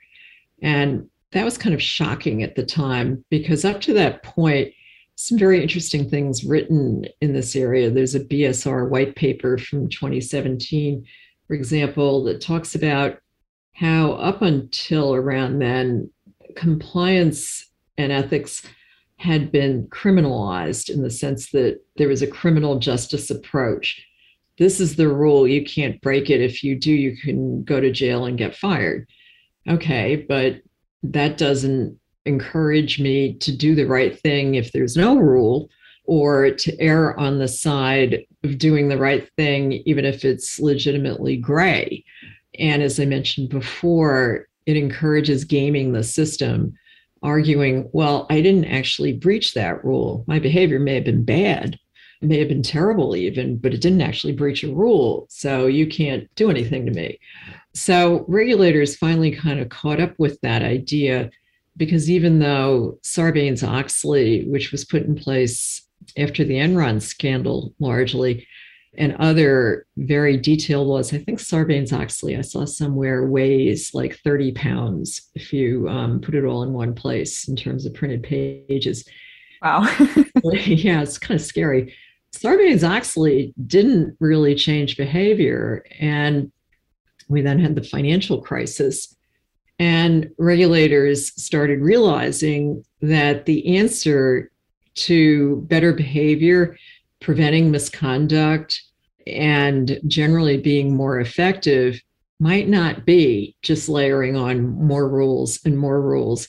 And 0.61 1.09
that 1.31 1.45
was 1.45 1.57
kind 1.57 1.75
of 1.75 1.81
shocking 1.81 2.43
at 2.43 2.55
the 2.55 2.65
time 2.65 3.23
because 3.29 3.63
up 3.63 3.81
to 3.81 3.93
that 3.93 4.23
point, 4.23 4.73
some 5.15 5.37
very 5.37 5.61
interesting 5.61 6.09
things 6.09 6.43
written 6.43 7.05
in 7.21 7.33
this 7.33 7.55
area. 7.55 7.89
There's 7.89 8.15
a 8.15 8.21
BSR 8.21 8.89
white 8.89 9.15
paper 9.15 9.57
from 9.57 9.89
2017, 9.89 11.05
for 11.45 11.53
example, 11.53 12.23
that 12.23 12.41
talks 12.41 12.73
about 12.73 13.19
how 13.73 14.13
up 14.13 14.41
until 14.41 15.13
around 15.13 15.59
then, 15.59 16.09
compliance 16.55 17.69
and 17.97 18.11
ethics 18.11 18.63
had 19.17 19.51
been 19.51 19.85
criminalized 19.87 20.89
in 20.89 21.03
the 21.03 21.09
sense 21.09 21.51
that 21.51 21.81
there 21.97 22.07
was 22.07 22.21
a 22.21 22.27
criminal 22.27 22.79
justice 22.79 23.29
approach. 23.29 24.05
This 24.59 24.79
is 24.79 24.95
the 24.95 25.07
rule. 25.07 25.47
You 25.47 25.63
can't 25.63 25.99
break 26.01 26.29
it. 26.29 26.41
If 26.41 26.63
you 26.63 26.75
do, 26.75 26.91
you 26.91 27.17
can 27.17 27.63
go 27.63 27.79
to 27.79 27.91
jail 27.91 28.25
and 28.25 28.37
get 28.37 28.55
fired. 28.55 29.07
Okay, 29.67 30.25
but 30.27 30.61
that 31.01 31.37
doesn't 31.37 31.97
encourage 32.25 32.99
me 32.99 33.33
to 33.35 33.55
do 33.55 33.73
the 33.73 33.85
right 33.85 34.19
thing 34.19 34.55
if 34.55 34.71
there's 34.71 34.95
no 34.95 35.17
rule 35.17 35.69
or 36.03 36.51
to 36.51 36.79
err 36.79 37.17
on 37.19 37.39
the 37.39 37.47
side 37.47 38.25
of 38.43 38.57
doing 38.57 38.89
the 38.89 38.97
right 38.97 39.29
thing, 39.37 39.73
even 39.85 40.05
if 40.05 40.25
it's 40.25 40.59
legitimately 40.59 41.37
gray. 41.37 42.03
And 42.59 42.81
as 42.81 42.99
I 42.99 43.05
mentioned 43.05 43.49
before, 43.49 44.47
it 44.65 44.75
encourages 44.75 45.43
gaming 45.45 45.93
the 45.93 46.03
system, 46.03 46.73
arguing, 47.23 47.89
well, 47.93 48.27
I 48.29 48.41
didn't 48.41 48.65
actually 48.65 49.13
breach 49.13 49.53
that 49.53 49.83
rule. 49.85 50.25
My 50.27 50.39
behavior 50.39 50.79
may 50.79 50.95
have 50.95 51.05
been 51.05 51.23
bad, 51.23 51.79
may 52.21 52.39
have 52.39 52.49
been 52.49 52.63
terrible 52.63 53.15
even, 53.15 53.57
but 53.57 53.73
it 53.73 53.81
didn't 53.81 54.01
actually 54.01 54.33
breach 54.33 54.63
a 54.63 54.73
rule. 54.73 55.25
So 55.29 55.67
you 55.67 55.87
can't 55.87 56.33
do 56.35 56.49
anything 56.49 56.85
to 56.85 56.91
me. 56.91 57.19
So 57.73 58.25
regulators 58.27 58.95
finally 58.95 59.31
kind 59.31 59.59
of 59.59 59.69
caught 59.69 60.01
up 60.01 60.13
with 60.17 60.39
that 60.41 60.61
idea 60.61 61.29
because 61.77 62.09
even 62.09 62.39
though 62.39 62.99
Sarbanes 63.03 63.65
Oxley, 63.65 64.45
which 64.49 64.71
was 64.71 64.83
put 64.83 65.03
in 65.03 65.15
place 65.15 65.81
after 66.17 66.43
the 66.43 66.55
Enron 66.55 67.01
scandal 67.01 67.73
largely, 67.79 68.45
and 68.97 69.15
other 69.17 69.85
very 69.97 70.35
detailed 70.35 70.87
laws. 70.87 71.13
I 71.13 71.19
think 71.19 71.39
Sarbanes 71.39 71.93
Oxley, 71.93 72.35
I 72.35 72.41
saw 72.41 72.65
somewhere 72.65 73.27
weighs 73.27 73.93
like 73.93 74.19
30 74.23 74.51
pounds 74.53 75.29
if 75.35 75.53
you 75.53 75.87
um, 75.87 76.19
put 76.19 76.35
it 76.35 76.43
all 76.43 76.63
in 76.63 76.73
one 76.73 76.95
place 76.95 77.47
in 77.47 77.55
terms 77.55 77.85
of 77.85 77.93
printed 77.93 78.23
pages. 78.23 79.07
Wow. 79.61 79.81
yeah, 80.43 81.01
it's 81.01 81.17
kind 81.17 81.39
of 81.39 81.45
scary. 81.45 81.93
Sarbanes 82.33 82.87
Oxley 82.87 83.53
didn't 83.65 84.15
really 84.19 84.55
change 84.55 84.97
behavior. 84.97 85.83
And 85.99 86.51
we 87.27 87.41
then 87.41 87.59
had 87.59 87.75
the 87.75 87.83
financial 87.83 88.41
crisis. 88.41 89.15
And 89.77 90.29
regulators 90.37 91.31
started 91.41 91.79
realizing 91.79 92.83
that 93.01 93.45
the 93.45 93.77
answer 93.77 94.51
to 94.95 95.61
better 95.67 95.93
behavior 95.93 96.77
preventing 97.21 97.71
misconduct 97.71 98.81
and 99.27 99.99
generally 100.07 100.57
being 100.57 100.95
more 100.95 101.19
effective 101.19 102.01
might 102.39 102.67
not 102.67 103.05
be 103.05 103.55
just 103.61 103.89
layering 103.89 104.35
on 104.35 104.67
more 104.69 105.09
rules 105.09 105.59
and 105.65 105.77
more 105.77 106.01
rules. 106.01 106.47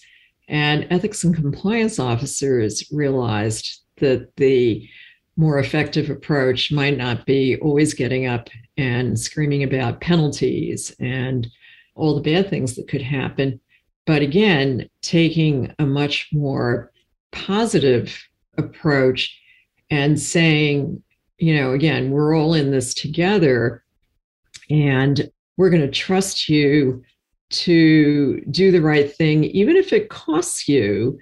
And 0.49 0.87
ethics 0.91 1.25
and 1.25 1.35
compliance 1.35 1.99
officers 1.99 2.85
realized 2.93 3.83
that 3.97 4.35
the 4.37 4.89
more 5.41 5.59
effective 5.59 6.11
approach 6.11 6.71
might 6.71 6.99
not 6.99 7.25
be 7.25 7.57
always 7.63 7.95
getting 7.95 8.27
up 8.27 8.51
and 8.77 9.19
screaming 9.19 9.63
about 9.63 10.03
penalties 10.03 10.95
and 11.01 11.49
all 11.95 12.15
the 12.15 12.21
bad 12.21 12.51
things 12.51 12.77
that 12.77 12.89
could 12.89 13.01
happen. 13.01 13.59
But 14.07 14.21
again, 14.21 14.87
taking 15.01 15.75
a 15.79 15.87
much 15.87 16.29
more 16.31 16.93
positive 17.33 18.23
approach 18.59 19.35
and 19.89 20.21
saying, 20.21 21.03
you 21.39 21.57
know, 21.57 21.73
again, 21.73 22.11
we're 22.11 22.37
all 22.37 22.53
in 22.53 22.71
this 22.71 22.93
together 22.93 23.83
and 24.69 25.31
we're 25.57 25.71
going 25.71 25.81
to 25.81 25.89
trust 25.91 26.51
you 26.51 27.03
to 27.49 28.43
do 28.51 28.71
the 28.71 28.83
right 28.83 29.11
thing, 29.11 29.45
even 29.45 29.75
if 29.75 29.95
it 29.95 30.11
costs 30.11 30.69
you 30.69 31.19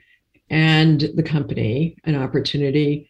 and 0.51 1.09
the 1.15 1.23
company 1.23 1.97
an 2.03 2.17
opportunity. 2.17 3.09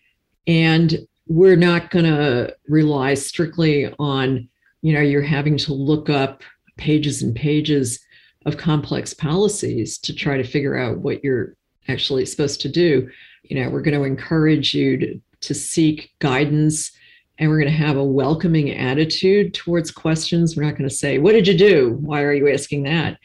And 0.48 1.06
we're 1.28 1.56
not 1.56 1.90
going 1.90 2.06
to 2.06 2.56
rely 2.66 3.14
strictly 3.14 3.94
on, 3.98 4.48
you 4.82 4.92
know, 4.94 5.00
you're 5.00 5.22
having 5.22 5.56
to 5.58 5.74
look 5.74 6.10
up 6.10 6.42
pages 6.76 7.22
and 7.22 7.36
pages 7.36 8.00
of 8.46 8.56
complex 8.56 9.14
policies 9.14 9.98
to 9.98 10.14
try 10.14 10.36
to 10.38 10.44
figure 10.44 10.76
out 10.76 10.98
what 10.98 11.22
you're 11.22 11.54
actually 11.86 12.24
supposed 12.26 12.60
to 12.62 12.68
do. 12.68 13.08
You 13.42 13.62
know, 13.62 13.70
we're 13.70 13.82
going 13.82 13.98
to 13.98 14.04
encourage 14.04 14.74
you 14.74 14.96
to 14.98 15.20
to 15.40 15.54
seek 15.54 16.12
guidance 16.18 16.92
and 17.38 17.48
we're 17.48 17.60
going 17.60 17.70
to 17.70 17.78
have 17.78 17.96
a 17.96 18.04
welcoming 18.04 18.72
attitude 18.72 19.54
towards 19.54 19.90
questions. 19.90 20.56
We're 20.56 20.64
not 20.64 20.76
going 20.76 20.88
to 20.88 20.94
say, 20.94 21.18
What 21.18 21.32
did 21.32 21.46
you 21.46 21.56
do? 21.56 21.98
Why 22.00 22.22
are 22.22 22.32
you 22.32 22.48
asking 22.48 22.84
that? 22.84 23.18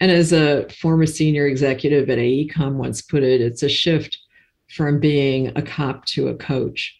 And 0.00 0.10
as 0.10 0.32
a 0.32 0.66
former 0.70 1.04
senior 1.04 1.46
executive 1.46 2.08
at 2.08 2.18
AECOM 2.18 2.74
once 2.76 3.02
put 3.02 3.22
it, 3.22 3.42
it's 3.42 3.62
a 3.62 3.68
shift 3.68 4.16
from 4.70 5.00
being 5.00 5.48
a 5.56 5.62
cop 5.62 6.04
to 6.06 6.28
a 6.28 6.34
coach. 6.34 6.96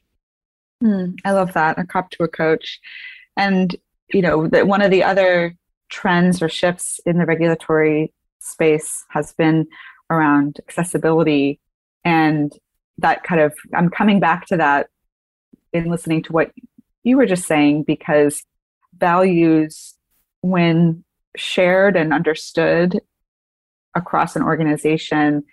Mm, 0.83 1.19
I 1.25 1.33
love 1.33 1.53
that, 1.53 1.79
a 1.79 1.85
cop 1.85 2.11
to 2.13 2.25
a 2.25 2.29
coach. 2.29 2.81
And, 3.37 3.75
you 4.13 4.23
know, 4.23 4.49
that 4.49 4.67
one 4.67 4.83
of 4.83 4.91
the 4.91 5.05
other 5.05 5.55
trends 5.91 6.41
or 6.41 6.49
shifts 6.49 7.01
in 7.05 7.19
the 7.19 7.27
regulatory 7.27 8.13
space 8.39 9.05
has 9.11 9.33
been 9.33 9.67
around 10.11 10.59
accessibility 10.67 11.61
and 12.05 12.53
that 12.99 13.23
kind 13.23 13.41
of 13.41 13.55
i'm 13.75 13.91
coming 13.91 14.19
back 14.19 14.47
to 14.47 14.57
that 14.57 14.89
in 15.73 15.91
listening 15.91 16.23
to 16.23 16.33
what 16.33 16.51
you 17.03 17.17
were 17.17 17.27
just 17.27 17.47
saying 17.47 17.83
because 17.83 18.43
values 18.99 19.95
when 20.41 21.05
shared 21.37 21.97
and 21.97 22.13
understood 22.13 23.01
across 23.95 24.37
an 24.37 24.43
organization 24.43 25.45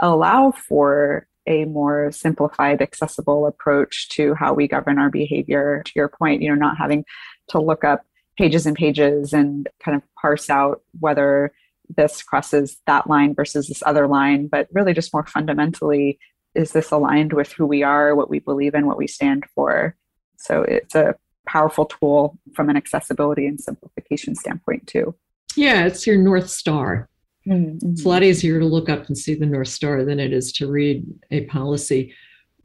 allow 0.00 0.50
for 0.50 1.26
a 1.50 1.66
more 1.66 2.10
simplified 2.12 2.80
accessible 2.80 3.46
approach 3.46 4.08
to 4.08 4.34
how 4.34 4.54
we 4.54 4.66
govern 4.66 4.98
our 4.98 5.10
behavior 5.10 5.82
to 5.84 5.92
your 5.94 6.08
point 6.08 6.40
you 6.40 6.48
know 6.48 6.54
not 6.54 6.78
having 6.78 7.04
to 7.48 7.60
look 7.60 7.84
up 7.84 8.06
pages 8.38 8.64
and 8.64 8.76
pages 8.76 9.32
and 9.32 9.68
kind 9.84 9.96
of 9.96 10.02
parse 10.20 10.48
out 10.48 10.80
whether 11.00 11.52
this 11.96 12.22
crosses 12.22 12.78
that 12.86 13.08
line 13.08 13.34
versus 13.34 13.66
this 13.66 13.82
other 13.84 14.06
line 14.06 14.46
but 14.46 14.68
really 14.72 14.94
just 14.94 15.12
more 15.12 15.26
fundamentally 15.26 16.18
is 16.54 16.72
this 16.72 16.90
aligned 16.90 17.32
with 17.32 17.52
who 17.52 17.66
we 17.66 17.82
are, 17.82 18.14
what 18.14 18.30
we 18.30 18.38
believe 18.38 18.74
in, 18.74 18.86
what 18.86 18.98
we 18.98 19.06
stand 19.06 19.44
for? 19.54 19.96
So 20.38 20.62
it's 20.62 20.94
a 20.94 21.14
powerful 21.46 21.86
tool 21.86 22.38
from 22.54 22.68
an 22.70 22.76
accessibility 22.76 23.46
and 23.46 23.60
simplification 23.60 24.34
standpoint, 24.34 24.86
too. 24.86 25.14
Yeah, 25.56 25.86
it's 25.86 26.06
your 26.06 26.16
North 26.16 26.48
Star. 26.48 27.08
Mm-hmm. 27.46 27.92
It's 27.92 28.04
a 28.04 28.08
lot 28.08 28.22
easier 28.22 28.58
to 28.58 28.66
look 28.66 28.88
up 28.88 29.06
and 29.06 29.16
see 29.16 29.34
the 29.34 29.46
North 29.46 29.68
Star 29.68 30.04
than 30.04 30.20
it 30.20 30.32
is 30.32 30.52
to 30.54 30.70
read 30.70 31.04
a 31.30 31.44
policy 31.46 32.14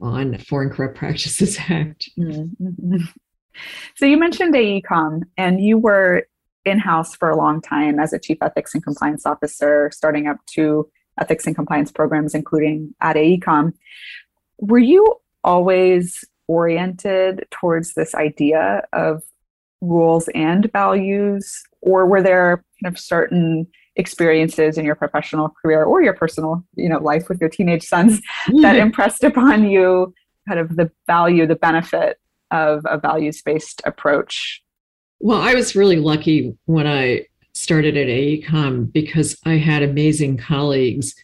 on 0.00 0.38
Foreign 0.38 0.70
Corrupt 0.70 0.96
Practices 0.98 1.58
Act. 1.68 2.10
Mm-hmm. 2.18 3.04
So 3.94 4.04
you 4.04 4.18
mentioned 4.18 4.54
AECOM, 4.54 5.22
and 5.38 5.60
you 5.60 5.78
were 5.78 6.26
in 6.66 6.78
house 6.78 7.14
for 7.14 7.30
a 7.30 7.36
long 7.36 7.62
time 7.62 7.98
as 7.98 8.12
a 8.12 8.18
chief 8.18 8.38
ethics 8.42 8.74
and 8.74 8.82
compliance 8.82 9.24
officer, 9.24 9.90
starting 9.92 10.26
up 10.26 10.36
two 10.46 10.90
ethics 11.18 11.46
and 11.46 11.56
compliance 11.56 11.90
programs, 11.90 12.34
including 12.34 12.94
at 13.00 13.16
AECOM. 13.16 13.72
Were 14.58 14.78
you 14.78 15.16
always 15.42 16.24
oriented 16.48 17.46
towards 17.50 17.94
this 17.94 18.14
idea 18.14 18.82
of 18.92 19.22
rules 19.80 20.28
and 20.34 20.70
values, 20.72 21.62
or 21.80 22.06
were 22.06 22.22
there 22.22 22.64
kind 22.82 22.94
of 22.94 22.98
certain 22.98 23.66
experiences 23.96 24.78
in 24.78 24.84
your 24.84 24.94
professional 24.94 25.48
career 25.62 25.84
or 25.84 26.02
your 26.02 26.14
personal, 26.14 26.64
you 26.74 26.88
know, 26.88 26.98
life 26.98 27.28
with 27.28 27.40
your 27.40 27.50
teenage 27.50 27.82
sons 27.82 28.20
mm-hmm. 28.46 28.60
that 28.60 28.76
impressed 28.76 29.24
upon 29.24 29.68
you 29.68 30.14
kind 30.46 30.60
of 30.60 30.76
the 30.76 30.90
value, 31.06 31.46
the 31.46 31.56
benefit 31.56 32.18
of 32.50 32.82
a 32.84 32.98
values-based 32.98 33.82
approach? 33.84 34.62
Well, 35.18 35.40
I 35.40 35.54
was 35.54 35.74
really 35.74 35.96
lucky 35.96 36.56
when 36.66 36.86
I 36.86 37.26
started 37.54 37.96
at 37.96 38.06
AECOM 38.06 38.92
because 38.92 39.36
I 39.46 39.54
had 39.54 39.82
amazing 39.82 40.36
colleagues 40.36 41.14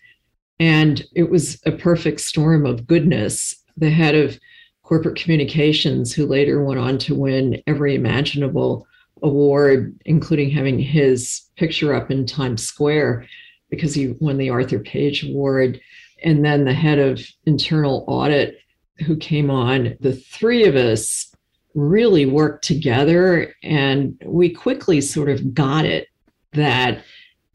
and 0.58 1.04
it 1.14 1.30
was 1.30 1.60
a 1.66 1.72
perfect 1.72 2.20
storm 2.20 2.64
of 2.64 2.86
goodness. 2.86 3.54
The 3.76 3.90
head 3.90 4.14
of 4.14 4.38
corporate 4.82 5.16
communications, 5.16 6.12
who 6.12 6.26
later 6.26 6.62
went 6.64 6.80
on 6.80 6.98
to 6.98 7.14
win 7.14 7.62
every 7.66 7.94
imaginable 7.94 8.86
award, 9.22 9.98
including 10.04 10.50
having 10.50 10.78
his 10.78 11.42
picture 11.56 11.94
up 11.94 12.10
in 12.10 12.26
Times 12.26 12.64
Square 12.64 13.26
because 13.70 13.94
he 13.94 14.14
won 14.20 14.36
the 14.36 14.50
Arthur 14.50 14.78
Page 14.78 15.24
Award. 15.24 15.80
And 16.24 16.44
then 16.44 16.64
the 16.64 16.74
head 16.74 16.98
of 16.98 17.20
internal 17.46 18.04
audit, 18.06 18.58
who 19.06 19.16
came 19.16 19.50
on, 19.50 19.96
the 20.00 20.14
three 20.14 20.64
of 20.64 20.76
us 20.76 21.34
really 21.74 22.26
worked 22.26 22.64
together 22.64 23.54
and 23.62 24.20
we 24.24 24.50
quickly 24.50 25.00
sort 25.00 25.30
of 25.30 25.54
got 25.54 25.84
it 25.86 26.08
that 26.52 27.02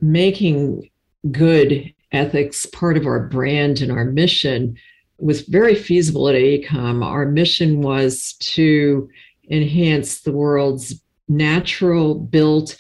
making 0.02 0.90
good 1.32 1.94
ethics 2.12 2.66
part 2.66 2.98
of 2.98 3.06
our 3.06 3.28
brand 3.28 3.82
and 3.82 3.92
our 3.92 4.06
mission 4.06 4.76
was 5.20 5.42
very 5.42 5.76
feasible 5.76 6.28
at 6.30 6.36
AECOM. 6.36 7.04
Our 7.04 7.26
mission 7.26 7.82
was 7.82 8.34
to 8.40 9.10
enhance 9.50 10.22
the 10.22 10.32
world's 10.32 11.02
natural, 11.28 12.16
built, 12.16 12.78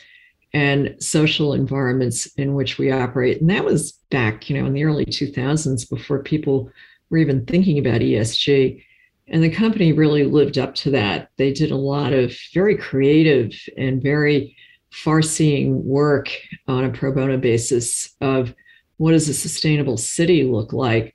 and 0.54 0.96
social 1.00 1.54
environments 1.54 2.26
in 2.38 2.54
which 2.54 2.78
we 2.78 2.92
operate. 2.92 3.42
And 3.42 3.50
that 3.50 3.66
was 3.66 3.92
back, 4.10 4.50
you 4.50 4.60
know, 4.60 4.66
in 4.66 4.74
the 4.74 4.86
early 4.86 5.06
2000s 5.06 5.90
before 5.90 6.24
people 6.24 6.72
were 7.10 7.18
even 7.18 7.46
thinking 7.46 7.78
about 7.78 8.02
ESG. 8.02 8.84
And 9.28 9.44
the 9.44 9.50
company 9.50 9.92
really 9.92 10.24
lived 10.24 10.58
up 10.58 10.74
to 10.76 10.92
that. 10.92 11.30
They 11.38 11.52
did 11.52 11.72
a 11.72 11.76
lot 11.76 12.14
of 12.14 12.34
very 12.54 12.78
creative 12.78 13.52
and 13.78 14.02
very 14.02 14.56
far 14.92 15.22
seeing 15.22 15.86
work 15.86 16.30
on 16.68 16.86
a 16.86 16.90
pro 16.90 17.12
bono 17.12 17.38
basis 17.38 18.16
of 18.22 18.54
what 18.98 19.12
does 19.12 19.28
a 19.28 19.34
sustainable 19.34 19.98
city 19.98 20.44
look 20.44 20.72
like. 20.72 21.14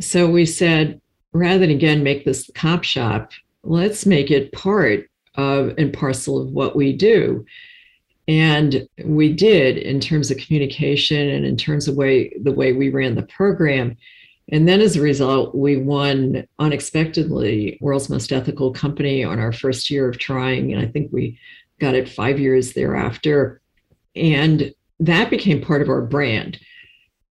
So 0.00 0.28
we 0.28 0.46
said, 0.46 1.00
rather 1.32 1.58
than 1.58 1.70
again 1.70 2.02
make 2.02 2.24
this 2.24 2.50
cop 2.54 2.82
shop, 2.82 3.32
let's 3.62 4.06
make 4.06 4.30
it 4.30 4.52
part 4.52 5.09
of 5.36 5.74
and 5.78 5.92
parcel 5.92 6.40
of 6.40 6.50
what 6.50 6.76
we 6.76 6.92
do. 6.92 7.44
And 8.28 8.86
we 9.04 9.32
did 9.32 9.76
in 9.76 9.98
terms 9.98 10.30
of 10.30 10.38
communication 10.38 11.28
and 11.30 11.44
in 11.44 11.56
terms 11.56 11.88
of 11.88 11.96
way 11.96 12.32
the 12.40 12.52
way 12.52 12.72
we 12.72 12.90
ran 12.90 13.14
the 13.14 13.22
program. 13.22 13.96
And 14.52 14.68
then 14.68 14.80
as 14.80 14.96
a 14.96 15.00
result, 15.00 15.54
we 15.54 15.76
won 15.76 16.46
unexpectedly 16.58 17.78
World's 17.80 18.08
Most 18.08 18.32
Ethical 18.32 18.72
Company 18.72 19.24
on 19.24 19.38
our 19.38 19.52
first 19.52 19.90
year 19.90 20.08
of 20.08 20.18
trying. 20.18 20.72
And 20.72 20.82
I 20.82 20.86
think 20.86 21.12
we 21.12 21.38
got 21.80 21.94
it 21.94 22.08
five 22.08 22.38
years 22.38 22.72
thereafter. 22.72 23.60
And 24.16 24.74
that 24.98 25.30
became 25.30 25.60
part 25.60 25.82
of 25.82 25.88
our 25.88 26.02
brand. 26.02 26.58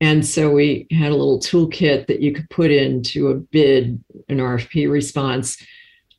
And 0.02 0.26
so 0.26 0.50
we 0.50 0.88
had 0.92 1.12
a 1.12 1.16
little 1.16 1.40
toolkit 1.40 2.08
that 2.08 2.22
you 2.22 2.34
could 2.34 2.50
put 2.50 2.72
into 2.72 3.28
a 3.28 3.36
bid, 3.36 4.02
an 4.30 4.38
RFP 4.38 4.90
response 4.90 5.62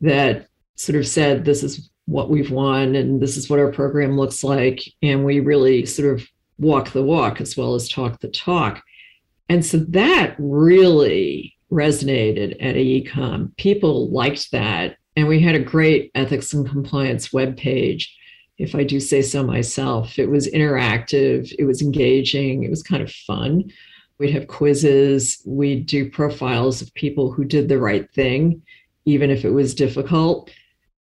that 0.03 0.49
sort 0.81 0.97
of 0.97 1.07
said, 1.07 1.45
this 1.45 1.63
is 1.63 1.91
what 2.07 2.31
we've 2.31 2.51
won 2.51 2.95
and 2.97 3.21
this 3.21 3.37
is 3.37 3.49
what 3.49 3.59
our 3.59 3.71
program 3.71 4.17
looks 4.17 4.43
like. 4.43 4.83
And 5.03 5.25
we 5.25 5.41
really 5.41 5.87
sort 5.87 6.13
of 6.13 6.27
walk 6.59 6.91
the 6.91 7.03
walk 7.03 7.41
as 7.41 7.57
well 7.57 7.75
as 7.75 7.89
talk 7.89 8.21
the 8.21 8.29
talk. 8.29 8.83
And 9.49 9.65
so 9.65 9.79
that 9.79 10.37
really 10.39 11.57
resonated 11.71 12.57
at 12.61 12.75
AECOM. 12.75 13.57
People 13.57 14.11
liked 14.11 14.51
that. 14.53 14.97
And 15.17 15.29
we 15.29 15.41
had 15.41 15.55
a 15.55 15.61
great 15.61 16.11
ethics 16.15 16.53
and 16.53 16.69
compliance 16.69 17.29
webpage, 17.29 18.07
if 18.59 18.75
I 18.75 18.85
do 18.85 19.01
say 19.01 19.23
so 19.23 19.45
myself. 19.45 20.19
It 20.19 20.31
was 20.31 20.49
interactive, 20.49 21.53
it 21.59 21.65
was 21.65 21.83
engaging, 21.83 22.63
it 22.63 22.71
was 22.71 22.83
kind 22.83 23.03
of 23.03 23.11
fun. 23.11 23.71
We'd 24.19 24.33
have 24.33 24.49
quizzes, 24.49 25.43
we'd 25.47 25.87
do 25.87 26.11
profiles 26.11 26.81
of 26.81 26.93
people 26.95 27.33
who 27.33 27.45
did 27.45 27.69
the 27.69 27.79
right 27.79 28.11
thing, 28.13 28.63
even 29.05 29.31
if 29.31 29.45
it 29.45 29.51
was 29.51 29.75
difficult. 29.75 30.51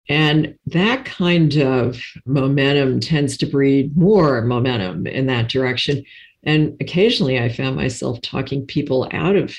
And 0.09 0.57
that 0.67 1.05
kind 1.05 1.57
of 1.57 2.01
momentum 2.25 2.99
tends 2.99 3.37
to 3.37 3.45
breed 3.45 3.95
more 3.97 4.41
momentum 4.41 5.05
in 5.05 5.25
that 5.27 5.49
direction. 5.49 6.03
And 6.43 6.77
occasionally 6.79 7.39
I 7.39 7.49
found 7.49 7.75
myself 7.75 8.21
talking 8.21 8.65
people 8.65 9.09
out 9.11 9.35
of 9.35 9.55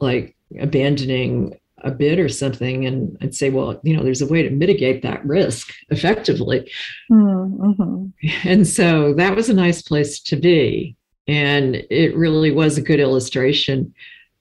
like 0.00 0.34
abandoning 0.58 1.58
a 1.84 1.90
bid 1.90 2.18
or 2.18 2.28
something. 2.28 2.86
And 2.86 3.18
I'd 3.20 3.34
say, 3.34 3.50
well, 3.50 3.80
you 3.82 3.96
know, 3.96 4.02
there's 4.02 4.22
a 4.22 4.26
way 4.26 4.42
to 4.42 4.50
mitigate 4.50 5.02
that 5.02 5.24
risk 5.26 5.74
effectively. 5.90 6.70
Mm-hmm. 7.10 8.06
And 8.48 8.66
so 8.66 9.14
that 9.14 9.36
was 9.36 9.48
a 9.48 9.54
nice 9.54 9.82
place 9.82 10.20
to 10.20 10.36
be. 10.36 10.96
And 11.28 11.76
it 11.90 12.16
really 12.16 12.50
was 12.50 12.78
a 12.78 12.82
good 12.82 13.00
illustration 13.00 13.94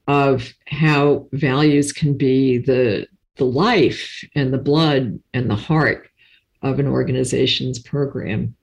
of 0.08 0.54
how 0.68 1.28
values 1.32 1.92
can 1.92 2.18
be 2.18 2.58
the 2.58 3.08
the 3.38 3.46
life 3.46 4.24
and 4.36 4.54
the 4.54 4.58
blood 4.58 5.20
and 5.34 5.50
the 5.50 5.56
heart 5.56 6.10
of 6.62 6.80
an 6.80 6.88
organization's 6.88 7.80
program. 7.80 8.56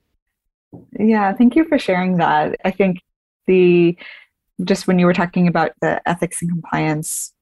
Yeah, 0.98 1.32
thank 1.32 1.56
you 1.56 1.64
for 1.64 1.78
sharing 1.78 2.18
that. 2.18 2.56
I 2.64 2.70
think 2.70 3.02
the 3.46 3.96
just 4.64 4.86
when 4.86 4.98
you 4.98 5.06
were 5.06 5.14
talking 5.14 5.46
about 5.46 5.72
the 5.80 6.06
ethics 6.08 6.42
and 6.42 6.50
compliance 6.50 7.32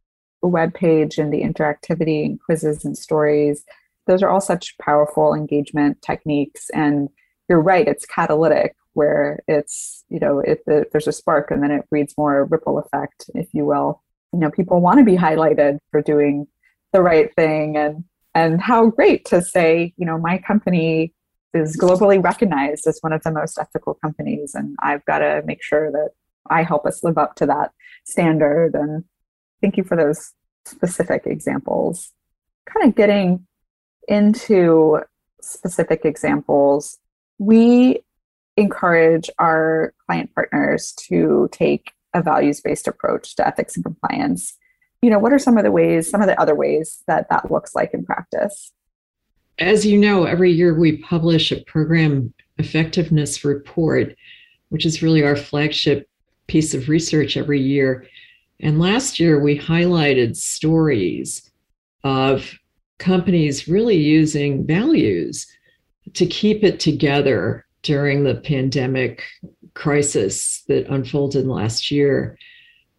webpage 0.45 1.19
and 1.19 1.33
the 1.33 1.43
interactivity 1.43 2.25
and 2.25 2.41
quizzes 2.41 2.85
and 2.85 2.97
stories, 2.97 3.65
those 4.07 4.23
are 4.23 4.29
all 4.29 4.41
such 4.41 4.77
powerful 4.79 5.35
engagement 5.35 6.01
techniques. 6.03 6.71
And 6.71 7.09
you're 7.49 7.61
right, 7.61 7.89
it's 7.89 8.07
catalytic 8.07 8.75
where 8.93 9.41
it's, 9.47 10.05
you 10.09 10.19
know, 10.19 10.41
if, 10.41 10.59
if 10.67 10.91
there's 10.91 11.09
a 11.09 11.13
spark 11.13 11.51
and 11.51 11.63
then 11.63 11.71
it 11.71 11.89
breeds 11.91 12.15
more 12.17 12.45
ripple 12.45 12.79
effect, 12.79 13.29
if 13.35 13.49
you 13.53 13.65
will. 13.65 14.03
You 14.33 14.41
know, 14.41 14.51
people 14.51 14.81
want 14.81 14.99
to 14.99 15.05
be 15.05 15.17
highlighted 15.17 15.79
for 15.91 16.03
doing 16.03 16.47
the 16.93 17.03
right 17.03 17.35
thing 17.35 17.77
and 17.77 18.05
and 18.35 18.61
how 18.61 18.91
great 18.91 19.25
to 19.27 19.41
say, 19.41 19.95
you 19.97 20.05
know, 20.05 20.19
my 20.19 20.37
company 20.37 21.15
is 21.55 21.77
globally 21.79 22.23
recognized 22.23 22.87
as 22.87 22.99
one 23.01 23.15
of 23.15 23.23
the 23.23 23.31
most 23.31 23.59
ethical 23.59 23.95
companies. 23.95 24.55
And 24.55 24.77
I've 24.83 25.05
got 25.07 25.21
to 25.21 25.43
make 25.47 25.63
sure 25.63 25.91
that 25.91 26.11
I 26.51 26.63
help 26.63 26.85
us 26.85 27.03
live 27.03 27.17
up 27.17 27.35
to 27.37 27.47
that 27.47 27.73
standard. 28.05 28.75
And 28.75 29.05
thank 29.63 29.79
you 29.79 29.85
for 29.85 29.97
those 29.97 30.33
specific 30.67 31.23
examples. 31.25 32.13
Kind 32.67 32.87
of 32.87 32.95
getting 32.95 33.47
into 34.07 35.01
specific 35.41 36.05
examples, 36.05 36.99
we 37.39 38.01
encourage 38.57 39.31
our 39.39 39.95
client 40.07 40.35
partners 40.35 40.93
to 41.09 41.49
take 41.53 41.93
a 42.15 42.23
values 42.23 42.61
based 42.61 42.89
approach 42.89 43.37
to 43.37 43.47
ethics 43.47 43.77
and 43.77 43.85
compliance. 43.85 44.57
You 45.03 45.11
know, 45.11 45.19
what 45.19 45.33
are 45.33 45.39
some 45.39 45.59
of 45.59 45.65
the 45.65 45.71
ways, 45.71 46.09
some 46.09 46.21
of 46.23 46.27
the 46.27 46.41
other 46.41 46.55
ways 46.55 47.03
that 47.07 47.29
that 47.31 47.51
looks 47.51 47.75
like 47.75 47.93
in 47.95 48.05
practice? 48.05 48.73
as 49.59 49.87
you 49.87 49.99
know, 49.99 50.25
every 50.25 50.53
year 50.53 50.79
we 50.79 50.99
publish 50.99 51.51
a 51.51 51.63
program 51.65 52.33
effectiveness 52.59 53.45
report, 53.45 54.15
which 54.69 54.85
is 54.85 55.03
really 55.03 55.23
our 55.23 55.37
flagship 55.37 56.09
piece 56.47 56.75
of 56.75 56.89
research 56.89 57.37
every 57.37 57.61
year. 57.61 58.07
And 58.61 58.79
last 58.79 59.19
year 59.19 59.41
we 59.41 59.59
highlighted 59.59 60.37
stories 60.37 61.51
of 62.05 62.59
companies 62.99 63.69
really 63.69 63.97
using 63.97 64.67
values 64.67 65.47
to 66.15 66.27
keep 66.27 66.63
it 66.63 66.81
together 66.81 67.67
during 67.83 68.25
the 68.25 68.37
pandemic 68.37 69.23
crisis 69.75 70.63
that 70.69 70.87
unfolded 70.89 71.47
last 71.47 71.91
year. 71.91 72.39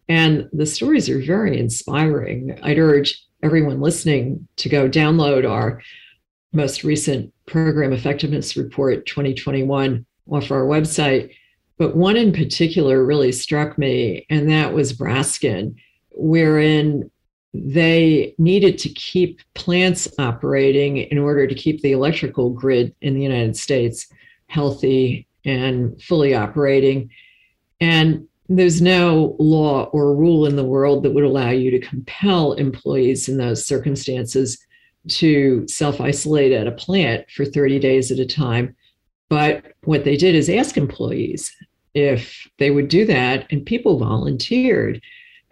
And 0.09 0.49
the 0.53 0.65
stories 0.65 1.09
are 1.09 1.21
very 1.21 1.59
inspiring. 1.59 2.57
I'd 2.63 2.79
urge 2.79 3.23
everyone 3.43 3.81
listening 3.81 4.47
to 4.57 4.69
go 4.69 4.89
download 4.89 5.49
our 5.49 5.81
most 6.53 6.83
recent 6.83 7.33
program 7.45 7.93
effectiveness 7.93 8.55
report 8.55 9.05
2021 9.05 10.05
off 10.29 10.51
our 10.51 10.63
website. 10.63 11.33
But 11.77 11.95
one 11.95 12.17
in 12.17 12.33
particular 12.33 13.05
really 13.05 13.31
struck 13.31 13.77
me, 13.77 14.25
and 14.29 14.49
that 14.49 14.73
was 14.73 14.93
Braskem, 14.93 15.75
wherein 16.11 17.11
they 17.53 18.33
needed 18.37 18.77
to 18.79 18.89
keep 18.89 19.39
plants 19.53 20.07
operating 20.17 20.97
in 20.97 21.17
order 21.17 21.47
to 21.47 21.55
keep 21.55 21.81
the 21.81 21.91
electrical 21.91 22.49
grid 22.49 22.95
in 23.01 23.13
the 23.13 23.21
United 23.21 23.55
States 23.55 24.07
healthy 24.47 25.27
and 25.45 26.01
fully 26.01 26.33
operating. 26.33 27.09
And 27.79 28.27
there's 28.49 28.81
no 28.81 29.35
law 29.39 29.85
or 29.85 30.15
rule 30.15 30.45
in 30.45 30.55
the 30.55 30.63
world 30.63 31.03
that 31.03 31.13
would 31.13 31.23
allow 31.23 31.49
you 31.49 31.69
to 31.71 31.79
compel 31.79 32.53
employees 32.53 33.27
in 33.27 33.37
those 33.37 33.65
circumstances 33.65 34.57
to 35.07 35.67
self 35.67 36.01
isolate 36.01 36.51
at 36.51 36.67
a 36.67 36.71
plant 36.71 37.29
for 37.31 37.45
30 37.45 37.79
days 37.79 38.11
at 38.11 38.19
a 38.19 38.25
time. 38.25 38.75
But 39.29 39.73
what 39.83 40.03
they 40.03 40.15
did 40.15 40.35
is 40.35 40.49
ask 40.49 40.77
employees 40.77 41.53
if 41.93 42.47
they 42.59 42.71
would 42.71 42.87
do 42.87 43.05
that, 43.05 43.51
and 43.51 43.65
people 43.65 43.97
volunteered. 43.97 45.01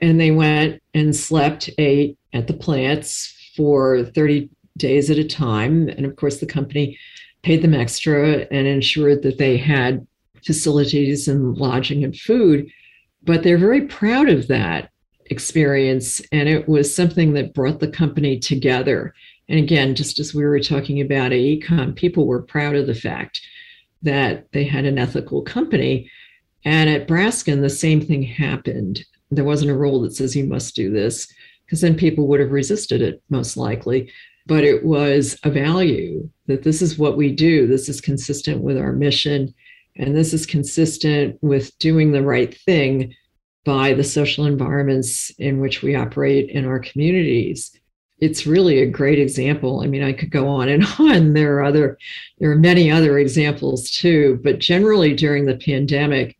And 0.02 0.20
they 0.20 0.32
went 0.32 0.82
and 0.94 1.16
slept, 1.16 1.70
at 1.80 2.48
the 2.48 2.54
plants 2.54 3.52
for 3.56 4.04
30 4.04 4.50
days 4.78 5.10
at 5.10 5.18
a 5.18 5.24
time. 5.24 5.88
And 5.88 6.06
of 6.06 6.18
course, 6.18 6.40
the 6.40 6.46
company 6.46 7.00
paid 7.44 7.62
them 7.62 7.74
extra 7.74 8.46
and 8.52 8.68
ensured 8.68 9.24
that 9.24 9.38
they 9.38 9.58
had 9.58 10.06
facilities 10.46 11.28
and 11.28 11.58
lodging 11.58 12.04
and 12.04 12.16
food. 12.16 12.70
But 13.26 13.44
they're 13.44 13.58
very 13.58 13.82
proud 13.82 14.30
of 14.30 14.48
that 14.48 14.92
experience. 15.26 16.22
And 16.32 16.48
it 16.48 16.68
was 16.68 16.96
something 16.96 17.34
that 17.34 17.54
brought 17.54 17.80
the 17.80 17.88
company 17.88 18.40
together 18.40 19.14
and 19.48 19.60
again, 19.60 19.96
just 19.96 20.20
as 20.20 20.34
we 20.34 20.44
were 20.44 20.60
talking 20.60 21.02
about 21.02 21.32
AECOM, 21.32 21.96
people 21.96 22.26
were 22.26 22.42
proud 22.42 22.76
of 22.76 22.88
the 22.88 22.96
fact 22.96 23.42
that 24.02 24.52
they 24.52 24.64
had 24.64 24.86
an 24.86 24.98
ethical 24.98 25.42
company. 25.42 26.10
And 26.64 26.90
at 26.90 27.08
Braskem, 27.08 27.62
the 27.62 27.70
same 27.70 28.02
thing 28.02 28.24
happened. 28.24 29.04
There 29.30 29.44
wasn't 29.44 29.72
a 29.72 29.78
rule 29.78 30.02
that 30.02 30.14
says 30.14 30.36
you 30.36 30.46
must 30.46 30.76
do 30.76 30.92
this, 30.92 31.32
because 31.66 31.82
then 31.82 31.96
people 31.96 32.28
would 32.28 32.40
have 32.40 32.52
resisted 32.52 33.02
it 33.02 33.22
most 33.30 33.56
likely. 33.56 34.12
But 34.48 34.64
it 34.64 34.84
was 34.84 35.38
a 35.44 35.50
value 35.50 36.30
that 36.48 36.64
this 36.64 36.82
is 36.82 36.98
what 36.98 37.18
we 37.18 37.32
do. 37.32 37.68
This 37.68 37.90
is 37.90 38.02
consistent 38.02 38.62
with 38.62 38.78
our 38.78 38.94
mission. 38.94 39.54
And 39.96 40.16
this 40.16 40.34
is 40.34 40.46
consistent 40.46 41.38
with 41.42 41.78
doing 41.80 42.12
the 42.12 42.24
right 42.24 42.56
thing 42.56 43.14
by 43.64 43.94
the 43.94 44.04
social 44.04 44.46
environments 44.46 45.32
in 45.40 45.60
which 45.60 45.82
we 45.82 45.96
operate 45.96 46.50
in 46.50 46.66
our 46.66 46.80
communities 46.80 47.72
it's 48.20 48.48
really 48.48 48.80
a 48.80 48.90
great 48.90 49.20
example. 49.20 49.82
I 49.82 49.88
mean, 49.88 50.04
I 50.04 50.14
could 50.14 50.32
go 50.32 50.48
on 50.48 50.70
and 50.70 50.84
on. 51.00 51.34
There 51.34 51.58
are 51.58 51.64
other, 51.64 51.98
there 52.40 52.52
are 52.52 52.58
many 52.58 52.90
other 52.90 53.20
examples 53.20 53.92
too, 53.92 54.40
but 54.44 54.60
generally 54.60 55.14
during 55.14 55.46
the 55.46 55.58
pandemic, 55.58 56.38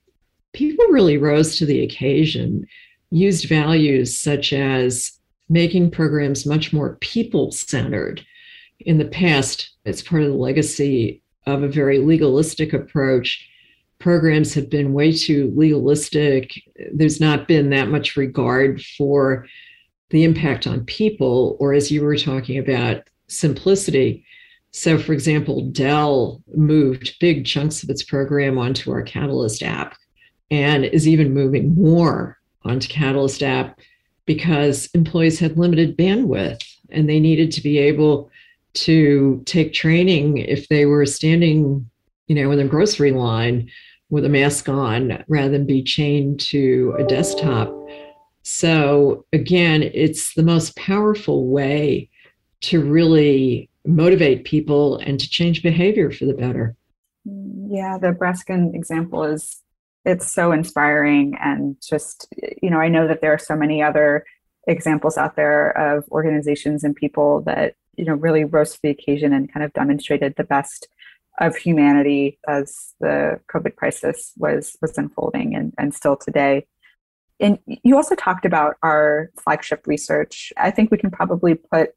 people 0.54 0.86
really 0.90 1.18
rose 1.18 1.58
to 1.58 1.66
the 1.66 1.84
occasion, 1.84 2.66
used 3.12 3.50
values 3.50 4.18
such 4.18 4.54
as 4.54 5.12
making 5.50 5.92
programs 5.92 6.46
much 6.46 6.72
more 6.74 6.96
people 7.02 7.52
centered. 7.52 8.26
In 8.80 8.98
the 8.98 9.06
past, 9.06 9.72
it's 9.86 10.02
part 10.02 10.24
of 10.24 10.30
the 10.30 10.38
legacy 10.38 11.22
of 11.46 11.64
a 11.64 11.68
very 11.68 12.00
legalistic 12.00 12.74
approach. 12.74 13.48
Programs 14.00 14.54
have 14.54 14.70
been 14.70 14.94
way 14.94 15.12
too 15.12 15.52
legalistic. 15.56 16.54
There's 16.94 17.20
not 17.22 17.48
been 17.48 17.70
that 17.70 17.90
much 17.90 18.18
regard 18.18 18.82
for 18.82 19.48
the 20.10 20.24
impact 20.24 20.68
on 20.68 20.86
people, 20.86 21.58
or 21.60 21.74
as 21.74 21.92
you 21.92 22.04
were 22.04 22.18
talking 22.18 22.58
about, 22.58 23.04
simplicity. 23.28 24.26
So, 24.72 24.98
for 24.98 25.14
example, 25.14 25.62
Dell 25.72 26.44
moved 26.54 27.16
big 27.20 27.46
chunks 27.46 27.82
of 27.82 27.90
its 27.90 28.04
program 28.04 28.58
onto 28.58 28.92
our 28.92 29.02
Catalyst 29.02 29.64
app 29.64 29.96
and 30.52 30.86
is 30.86 31.08
even 31.08 31.34
moving 31.34 31.74
more 31.76 32.38
onto 32.64 32.88
Catalyst 32.88 33.42
app 33.42 33.80
because 34.26 34.90
employees 34.94 35.40
had 35.40 35.58
limited 35.58 35.98
bandwidth 35.98 36.62
and 36.90 37.10
they 37.10 37.20
needed 37.20 37.52
to 37.52 37.62
be 37.62 37.78
able 37.78 38.30
to 38.76 39.42
take 39.46 39.74
training 39.74 40.38
if 40.38 40.68
they 40.68 40.86
were 40.86 41.06
standing, 41.06 41.90
you 42.28 42.36
know, 42.36 42.52
in 42.52 42.58
the 42.58 42.66
grocery 42.66 43.12
line 43.12 43.70
with 44.10 44.26
a 44.26 44.30
mask 44.30 44.70
on 44.70 45.24
rather 45.28 45.50
than 45.50 45.66
be 45.66 45.84
chained 45.84 46.40
to 46.40 46.96
a 47.00 47.04
desktop. 47.04 47.74
So 48.44 49.26
again, 49.34 49.84
it's 49.84 50.34
the 50.36 50.44
most 50.44 50.76
powerful 50.76 51.48
way 51.48 52.10
to 52.62 52.82
really 52.84 53.70
motivate 53.86 54.46
people 54.46 54.98
and 54.98 55.20
to 55.20 55.30
change 55.30 55.64
behavior 55.64 56.12
for 56.12 56.26
the 56.26 56.34
better. 56.34 56.76
Yeah, 57.26 57.98
the 57.98 58.12
Braskem 58.12 58.76
example 58.76 59.24
is 59.24 59.62
it's 60.06 60.32
so 60.32 60.52
inspiring 60.52 61.36
and 61.42 61.76
just 61.82 62.28
you 62.62 62.70
know 62.70 62.80
i 62.80 62.88
know 62.88 63.08
that 63.08 63.22
there 63.22 63.34
are 63.34 63.40
so 63.40 63.56
many 63.56 63.82
other 63.82 64.24
examples 64.68 65.18
out 65.18 65.36
there 65.36 65.72
of 65.78 66.06
organizations 66.12 66.84
and 66.84 66.96
people 66.96 67.42
that 67.42 67.76
you 67.98 68.06
know 68.06 68.14
really 68.14 68.44
rose 68.44 68.74
to 68.74 68.80
the 68.84 68.90
occasion 68.90 69.34
and 69.34 69.52
kind 69.52 69.64
of 69.64 69.74
demonstrated 69.74 70.36
the 70.38 70.44
best 70.44 70.88
of 71.40 71.56
humanity 71.56 72.40
as 72.48 72.94
the 73.00 73.40
covid 73.52 73.76
crisis 73.76 74.32
was 74.38 74.78
was 74.82 74.98
unfolding 74.98 75.56
and, 75.56 75.74
and 75.78 75.94
still 75.94 76.16
today. 76.16 76.66
And 77.40 77.60
you 77.68 77.98
also 77.98 78.16
talked 78.16 78.46
about 78.46 78.76
our 78.82 79.30
flagship 79.44 79.86
research. 79.88 80.54
I 80.56 80.72
think 80.72 80.90
we 80.90 80.98
can 80.98 81.12
probably 81.12 81.56
put 81.56 81.90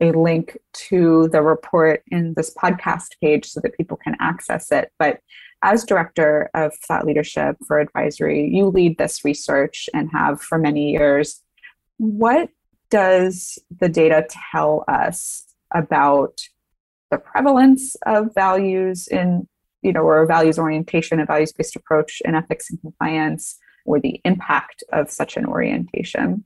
a 0.00 0.12
link 0.12 0.58
to 0.72 1.28
the 1.28 1.42
report 1.42 2.02
in 2.10 2.34
this 2.34 2.54
podcast 2.54 3.18
page 3.20 3.46
so 3.46 3.60
that 3.60 3.76
people 3.76 3.96
can 3.96 4.16
access 4.20 4.70
it. 4.72 4.90
But 4.98 5.20
as 5.62 5.84
director 5.84 6.50
of 6.54 6.74
thought 6.74 7.06
leadership 7.06 7.56
for 7.66 7.80
advisory, 7.80 8.48
you 8.48 8.66
lead 8.66 8.98
this 8.98 9.24
research 9.24 9.88
and 9.94 10.10
have 10.12 10.40
for 10.40 10.58
many 10.58 10.92
years. 10.92 11.42
What 11.96 12.50
does 12.90 13.58
the 13.80 13.88
data 13.88 14.26
tell 14.52 14.84
us 14.86 15.45
about 15.74 16.40
the 17.10 17.18
prevalence 17.18 17.96
of 18.06 18.34
values 18.34 19.08
in, 19.08 19.48
you 19.82 19.92
know, 19.92 20.02
or 20.02 20.26
values 20.26 20.58
orientation, 20.58 21.20
a 21.20 21.26
values 21.26 21.52
based 21.52 21.76
approach 21.76 22.20
in 22.24 22.34
ethics 22.34 22.70
and 22.70 22.80
compliance, 22.80 23.58
or 23.84 24.00
the 24.00 24.20
impact 24.24 24.82
of 24.92 25.10
such 25.10 25.36
an 25.36 25.46
orientation? 25.46 26.44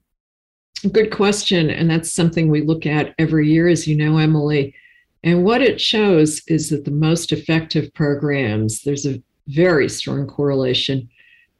Good 0.92 1.11
question. 1.11 1.70
And 1.70 1.90
that's 1.90 2.12
something 2.12 2.48
we 2.48 2.62
look 2.62 2.87
at 2.87 3.14
every 3.18 3.48
year, 3.48 3.68
as 3.68 3.87
you 3.87 3.96
know, 3.96 4.18
Emily. 4.18 4.74
And 5.22 5.44
what 5.44 5.61
it 5.61 5.80
shows 5.80 6.42
is 6.48 6.70
that 6.70 6.85
the 6.85 6.90
most 6.90 7.33
effective 7.33 7.92
programs, 7.92 8.83
there's 8.83 9.06
a 9.06 9.22
very 9.48 9.88
strong 9.88 10.26
correlation 10.26 11.09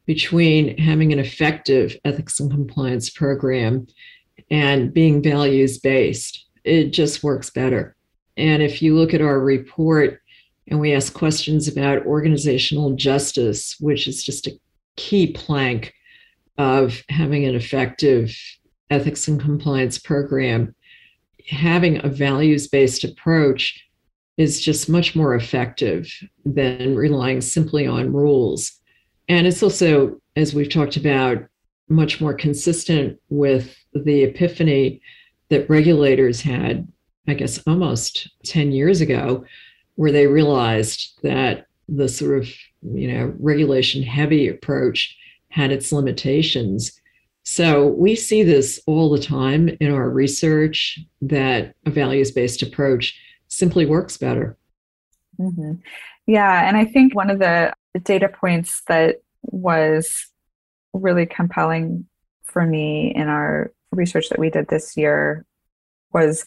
between 0.05 0.77
having 0.77 1.13
an 1.13 1.19
effective 1.19 1.95
ethics 2.03 2.39
and 2.39 2.49
compliance 2.49 3.09
program 3.09 3.85
and 4.49 4.93
being 4.93 5.21
values 5.21 5.77
based. 5.77 6.47
It 6.63 6.91
just 6.91 7.23
works 7.23 7.49
better. 7.49 7.95
And 8.37 8.61
if 8.61 8.81
you 8.81 8.95
look 8.95 9.13
at 9.13 9.21
our 9.21 9.39
report 9.39 10.21
and 10.67 10.79
we 10.79 10.93
ask 10.93 11.13
questions 11.13 11.67
about 11.67 12.05
organizational 12.05 12.95
justice, 12.95 13.75
which 13.79 14.07
is 14.07 14.23
just 14.23 14.47
a 14.47 14.59
key 14.95 15.31
plank 15.33 15.93
of 16.57 17.03
having 17.09 17.45
an 17.45 17.55
effective 17.55 18.35
ethics 18.89 19.27
and 19.27 19.39
compliance 19.39 19.97
program, 19.97 20.75
having 21.49 22.03
a 22.05 22.09
values 22.09 22.67
based 22.67 23.03
approach 23.03 23.83
is 24.37 24.61
just 24.61 24.89
much 24.89 25.15
more 25.15 25.35
effective 25.35 26.11
than 26.45 26.95
relying 26.95 27.41
simply 27.41 27.85
on 27.85 28.13
rules. 28.13 28.71
And 29.27 29.45
it's 29.47 29.63
also, 29.63 30.21
as 30.35 30.53
we've 30.53 30.69
talked 30.69 30.97
about, 30.97 31.43
much 31.89 32.21
more 32.21 32.33
consistent 32.33 33.19
with 33.29 33.75
the 33.93 34.23
epiphany 34.23 35.01
that 35.51 35.69
regulators 35.69 36.41
had, 36.41 36.87
I 37.27 37.35
guess, 37.35 37.61
almost 37.67 38.31
10 38.45 38.71
years 38.71 38.99
ago, 38.99 39.45
where 39.95 40.11
they 40.11 40.25
realized 40.25 41.19
that 41.21 41.67
the 41.87 42.09
sort 42.09 42.39
of 42.39 42.49
you 42.81 43.11
know 43.11 43.33
regulation 43.37 44.01
heavy 44.01 44.47
approach 44.47 45.15
had 45.49 45.71
its 45.71 45.91
limitations 45.91 46.99
so 47.43 47.87
we 47.87 48.15
see 48.15 48.43
this 48.43 48.79
all 48.85 49.09
the 49.09 49.19
time 49.19 49.69
in 49.79 49.91
our 49.91 50.09
research 50.09 50.99
that 51.21 51.75
a 51.85 51.89
values 51.89 52.31
based 52.31 52.61
approach 52.61 53.19
simply 53.47 53.85
works 53.85 54.17
better. 54.17 54.57
Mm-hmm. 55.39 55.73
Yeah. 56.27 56.67
And 56.67 56.77
I 56.77 56.85
think 56.85 57.15
one 57.15 57.29
of 57.29 57.39
the 57.39 57.73
data 58.03 58.29
points 58.29 58.83
that 58.87 59.21
was 59.41 60.27
really 60.93 61.25
compelling 61.25 62.05
for 62.43 62.65
me 62.65 63.13
in 63.15 63.27
our 63.27 63.71
research 63.91 64.29
that 64.29 64.39
we 64.39 64.49
did 64.49 64.67
this 64.67 64.95
year 64.97 65.45
was 66.13 66.45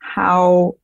how 0.00 0.74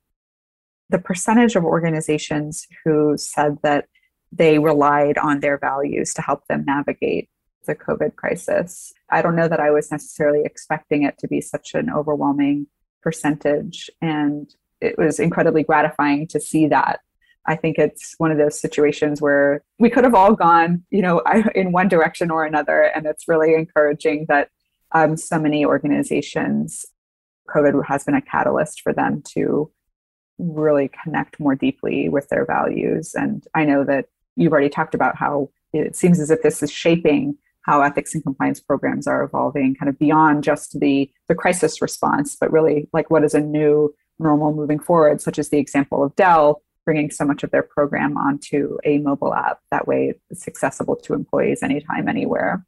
the 0.91 0.99
percentage 0.99 1.57
of 1.57 1.65
organizations 1.65 2.67
who 2.85 3.17
said 3.17 3.59
that 3.63 3.87
they 4.33 4.59
relied 4.59 5.19
on 5.19 5.41
their 5.41 5.59
values 5.59 6.15
to 6.15 6.23
help 6.23 6.47
them 6.47 6.65
navigate 6.67 7.29
the 7.67 7.75
COVID 7.75 8.17
crisis. 8.17 8.93
I 9.11 9.23
don't 9.23 9.37
know 9.37 9.49
that 9.49 9.61
I 9.61 9.71
was 9.71 9.91
necessarily 9.91 10.43
expecting 10.45 11.03
it 11.03 11.19
to 11.19 11.29
be 11.29 11.41
such 11.41 11.75
an 11.75 11.91
overwhelming 11.91 12.67
percentage. 13.03 13.91
And 14.01 14.53
it 14.81 14.97
was 14.99 15.21
incredibly 15.21 15.63
gratifying 15.63 16.27
to 16.29 16.41
see 16.41 16.69
that. 16.69 17.01
I 17.47 17.57
think 17.57 17.79
it's 17.79 18.15
one 18.19 18.31
of 18.31 18.39
those 18.39 18.61
situations 18.61 19.23
where 19.23 19.65
we 19.79 19.89
could 19.89 20.05
have 20.05 20.15
all 20.15 20.35
gone, 20.35 20.85
you 20.91 21.03
know, 21.03 21.23
in 21.55 21.73
one 21.73 21.89
direction 21.89 22.31
or 22.31 22.45
another. 22.45 22.83
And 22.83 23.07
it's 23.07 23.29
really 23.29 23.55
encouraging 23.55 24.27
that 24.29 24.49
um, 24.93 25.17
so 25.17 25.39
many 25.39 25.65
organizations, 25.65 26.85
COVID 27.49 27.85
has 27.87 28.05
been 28.05 28.15
a 28.15 28.23
catalyst 28.23 28.81
for 28.81 28.93
them 28.93 29.23
to 29.35 29.71
really 30.39 30.91
connect 31.03 31.41
more 31.41 31.55
deeply 31.55 32.09
with 32.09 32.29
their 32.29 32.45
values. 32.45 33.15
And 33.15 33.47
I 33.55 33.65
know 33.65 33.85
that 33.85 34.07
you've 34.37 34.53
already 34.53 34.69
talked 34.69 34.95
about 34.95 35.17
how 35.17 35.51
it 35.73 35.97
seems 35.97 36.21
as 36.21 36.31
if 36.31 36.43
this 36.43 36.63
is 36.63 36.71
shaping 36.71 37.37
how 37.63 37.83
ethics 37.83 38.15
and 38.15 38.23
compliance 38.23 38.61
programs 38.61 39.07
are 39.07 39.23
evolving 39.23 39.75
kind 39.75 39.91
of 39.91 39.99
beyond 39.99 40.43
just 40.43 40.81
the 40.81 41.11
the 41.29 41.35
crisis 41.35 41.83
response 41.83 42.37
but 42.41 42.51
really 42.51 42.89
like 42.95 43.11
what 43.11 43.25
is 43.25 43.35
a 43.35 43.41
new 43.41 43.95
normal 44.19 44.55
moving 44.55 44.79
forward 44.79 45.21
such 45.21 45.39
as 45.39 45.51
the 45.51 45.59
example 45.59 46.03
of 46.03 46.15
dell 46.17 46.63
bringing 46.87 47.11
so 47.11 47.27
much 47.27 47.43
of 47.43 47.51
their 47.51 47.63
program 47.63 48.17
onto 48.17 48.79
a 48.85 48.99
mobile 48.99 49.35
app 49.35 49.59
that 49.71 49.87
way 49.87 50.15
it's 50.31 50.49
accessible 50.49 50.97
to 50.97 51.13
employees 51.13 51.63
anytime 51.63 52.09
anywhere 52.09 52.65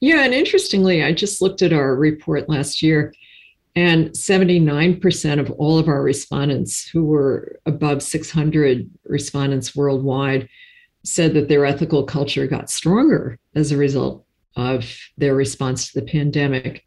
yeah 0.00 0.24
and 0.24 0.34
interestingly 0.34 1.04
i 1.04 1.12
just 1.12 1.40
looked 1.40 1.62
at 1.62 1.72
our 1.72 1.94
report 1.94 2.48
last 2.48 2.82
year 2.82 3.12
and 3.76 4.08
79% 4.10 5.38
of 5.38 5.50
all 5.52 5.78
of 5.78 5.86
our 5.86 6.02
respondents 6.02 6.88
who 6.88 7.04
were 7.04 7.60
above 7.66 8.02
600 8.02 8.90
respondents 9.04 9.76
worldwide 9.76 10.48
said 11.04 11.34
that 11.34 11.48
their 11.48 11.64
ethical 11.64 12.04
culture 12.04 12.46
got 12.46 12.68
stronger 12.68 13.38
as 13.54 13.70
a 13.70 13.76
result 13.76 14.24
of 14.56 14.84
their 15.16 15.34
response 15.34 15.92
to 15.92 16.00
the 16.00 16.06
pandemic. 16.06 16.84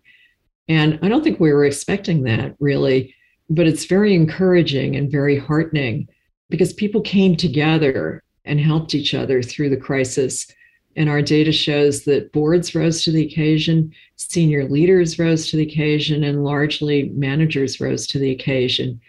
And 0.67 0.99
I 1.01 1.09
don't 1.09 1.23
think 1.23 1.39
we 1.39 1.53
were 1.53 1.65
expecting 1.65 2.23
that 2.23 2.55
really, 2.59 3.15
but 3.49 3.67
it's 3.67 3.85
very 3.85 4.13
encouraging 4.13 4.95
and 4.95 5.11
very 5.11 5.37
heartening 5.37 6.07
because 6.49 6.73
people 6.73 7.01
came 7.01 7.35
together 7.35 8.23
and 8.45 8.59
helped 8.59 8.93
each 8.93 9.13
other 9.13 9.41
through 9.41 9.69
the 9.69 9.77
crisis. 9.77 10.47
And 10.95 11.09
our 11.09 11.21
data 11.21 11.51
shows 11.51 12.03
that 12.03 12.31
boards 12.31 12.75
rose 12.75 13.03
to 13.03 13.11
the 13.11 13.25
occasion, 13.25 13.93
senior 14.15 14.67
leaders 14.67 15.17
rose 15.17 15.49
to 15.49 15.57
the 15.57 15.63
occasion, 15.63 16.23
and 16.23 16.43
largely 16.43 17.09
managers 17.09 17.81
rose 17.81 18.05
to 18.07 18.19
the 18.19 18.31
occasion. 18.31 19.01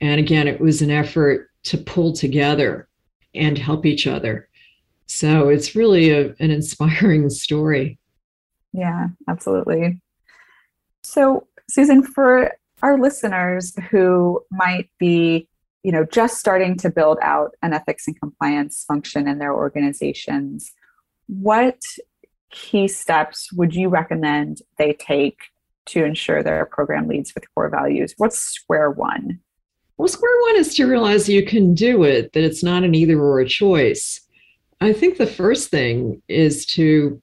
And 0.00 0.20
again, 0.20 0.48
it 0.48 0.60
was 0.60 0.82
an 0.82 0.90
effort 0.90 1.50
to 1.64 1.78
pull 1.78 2.12
together 2.12 2.88
and 3.34 3.56
help 3.56 3.86
each 3.86 4.06
other. 4.06 4.48
So 5.06 5.48
it's 5.48 5.74
really 5.74 6.10
a, 6.10 6.34
an 6.40 6.50
inspiring 6.50 7.28
story. 7.30 7.98
Yeah, 8.72 9.08
absolutely. 9.28 10.00
So, 11.02 11.46
Susan, 11.68 12.02
for 12.02 12.52
our 12.82 12.98
listeners 12.98 13.74
who 13.90 14.42
might 14.50 14.90
be, 14.98 15.48
you 15.82 15.92
know, 15.92 16.04
just 16.04 16.38
starting 16.38 16.76
to 16.78 16.90
build 16.90 17.18
out 17.22 17.54
an 17.62 17.72
ethics 17.72 18.06
and 18.06 18.18
compliance 18.18 18.84
function 18.86 19.28
in 19.28 19.38
their 19.38 19.54
organizations, 19.54 20.72
what 21.26 21.78
key 22.50 22.88
steps 22.88 23.52
would 23.52 23.74
you 23.74 23.88
recommend 23.88 24.62
they 24.78 24.92
take 24.92 25.38
to 25.86 26.04
ensure 26.04 26.42
their 26.42 26.66
program 26.66 27.08
leads 27.08 27.34
with 27.34 27.52
core 27.54 27.68
values? 27.68 28.14
What's 28.16 28.38
square 28.38 28.90
one? 28.90 29.40
Well, 29.96 30.08
square 30.08 30.40
one 30.42 30.56
is 30.56 30.74
to 30.76 30.86
realize 30.86 31.28
you 31.28 31.44
can 31.44 31.74
do 31.74 32.02
it, 32.04 32.32
that 32.32 32.42
it's 32.42 32.64
not 32.64 32.82
an 32.82 32.94
either 32.94 33.20
or 33.20 33.40
a 33.40 33.48
choice. 33.48 34.20
I 34.80 34.92
think 34.92 35.18
the 35.18 35.26
first 35.26 35.70
thing 35.70 36.22
is 36.28 36.66
to 36.66 37.20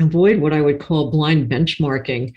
avoid 0.00 0.38
what 0.38 0.52
I 0.52 0.60
would 0.60 0.80
call 0.80 1.10
blind 1.10 1.48
benchmarking, 1.48 2.34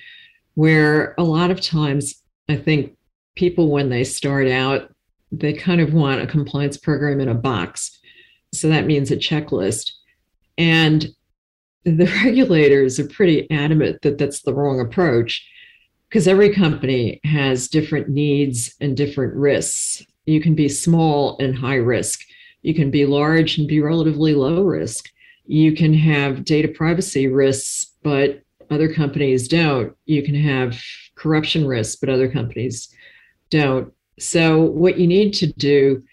where 0.56 1.16
a 1.18 1.24
lot 1.24 1.52
of 1.52 1.60
times 1.62 2.22
I 2.50 2.56
think 2.56 2.96
people, 3.36 3.72
when 3.72 3.90
they 3.90 4.04
start 4.04 4.48
out, 4.48 4.94
they 5.32 5.54
kind 5.54 5.82
of 5.82 5.94
want 5.94 6.22
a 6.22 6.28
compliance 6.28 6.78
program 6.78 7.20
in 7.20 7.30
a 7.30 7.34
box. 7.34 8.00
So 8.54 8.68
that 8.70 8.86
means 8.86 9.12
a 9.12 9.18
checklist. 9.18 9.92
And 10.58 11.08
the 11.84 12.06
regulators 12.24 13.00
are 13.00 13.08
pretty 13.08 13.50
adamant 13.52 14.02
that 14.02 14.18
that's 14.18 14.42
the 14.42 14.54
wrong 14.54 14.80
approach 14.80 15.48
because 16.10 16.28
every 16.28 16.54
company 16.54 17.22
has 17.24 17.68
different 17.68 18.10
needs 18.10 18.76
and 18.82 18.98
different 18.98 19.34
risks. 19.34 20.06
You 20.26 20.42
can 20.42 20.56
be 20.56 20.68
small 20.68 21.38
and 21.40 21.56
high 21.58 21.76
risk. 21.76 22.22
You 22.62 22.76
can 22.76 22.92
be 22.92 23.06
large 23.06 23.58
and 23.58 23.68
be 23.68 23.80
relatively 23.80 24.34
low 24.34 24.62
risk. 24.62 25.10
You 25.46 25.74
can 25.74 25.94
have 25.94 26.46
data 26.46 26.68
privacy 26.68 27.28
risks, 27.28 27.94
but 28.04 28.42
other 28.70 28.94
companies 28.94 29.48
don't. 29.48 29.96
You 30.06 30.22
can 30.22 30.36
have 30.36 30.80
corruption 31.16 31.66
risks, 31.66 31.96
but 31.96 32.10
other 32.10 32.30
companies 32.30 32.94
don't. 33.50 33.94
So, 34.20 34.62
what 34.62 35.00
you 35.00 35.08
need 35.08 35.34
to 35.36 35.48
do 35.48 36.04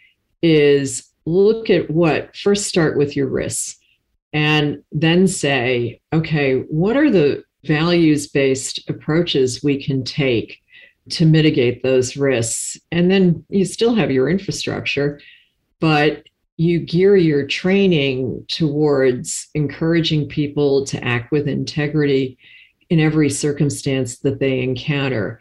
is 0.43 1.11
look 1.27 1.69
at 1.71 1.91
what, 1.91 2.35
first 2.37 2.65
start 2.65 2.97
with 2.97 3.17
your 3.17 3.27
risks 3.27 3.79
and 4.33 4.83
then 4.93 5.27
say, 5.27 6.01
okay, 6.13 6.61
what 6.69 6.97
are 6.97 7.11
the 7.11 7.45
values 7.65 8.29
based 8.29 8.89
approaches 8.89 9.63
we 9.63 9.83
can 9.83 10.05
take 10.05 10.61
to 11.11 11.27
mitigate 11.27 11.83
those 11.83 12.17
risks. 12.17 12.77
And 12.93 13.11
then 13.11 13.45
you 13.49 13.65
still 13.65 13.95
have 13.95 14.11
your 14.11 14.29
infrastructure, 14.29 15.21
but 15.81 16.25
you 16.57 16.81
gear 16.81 17.17
your 17.17 17.47
training 17.47 18.45
towards 18.49 19.49
encouraging 19.55 20.29
people 20.29 20.85
to 20.87 21.03
act 21.05 21.31
with 21.31 21.49
integrity 21.49 22.37
in 22.91 23.01
every 23.01 23.31
circumstance 23.31 24.19
that 24.19 24.41
they 24.41 24.61
encounter. 24.61 25.41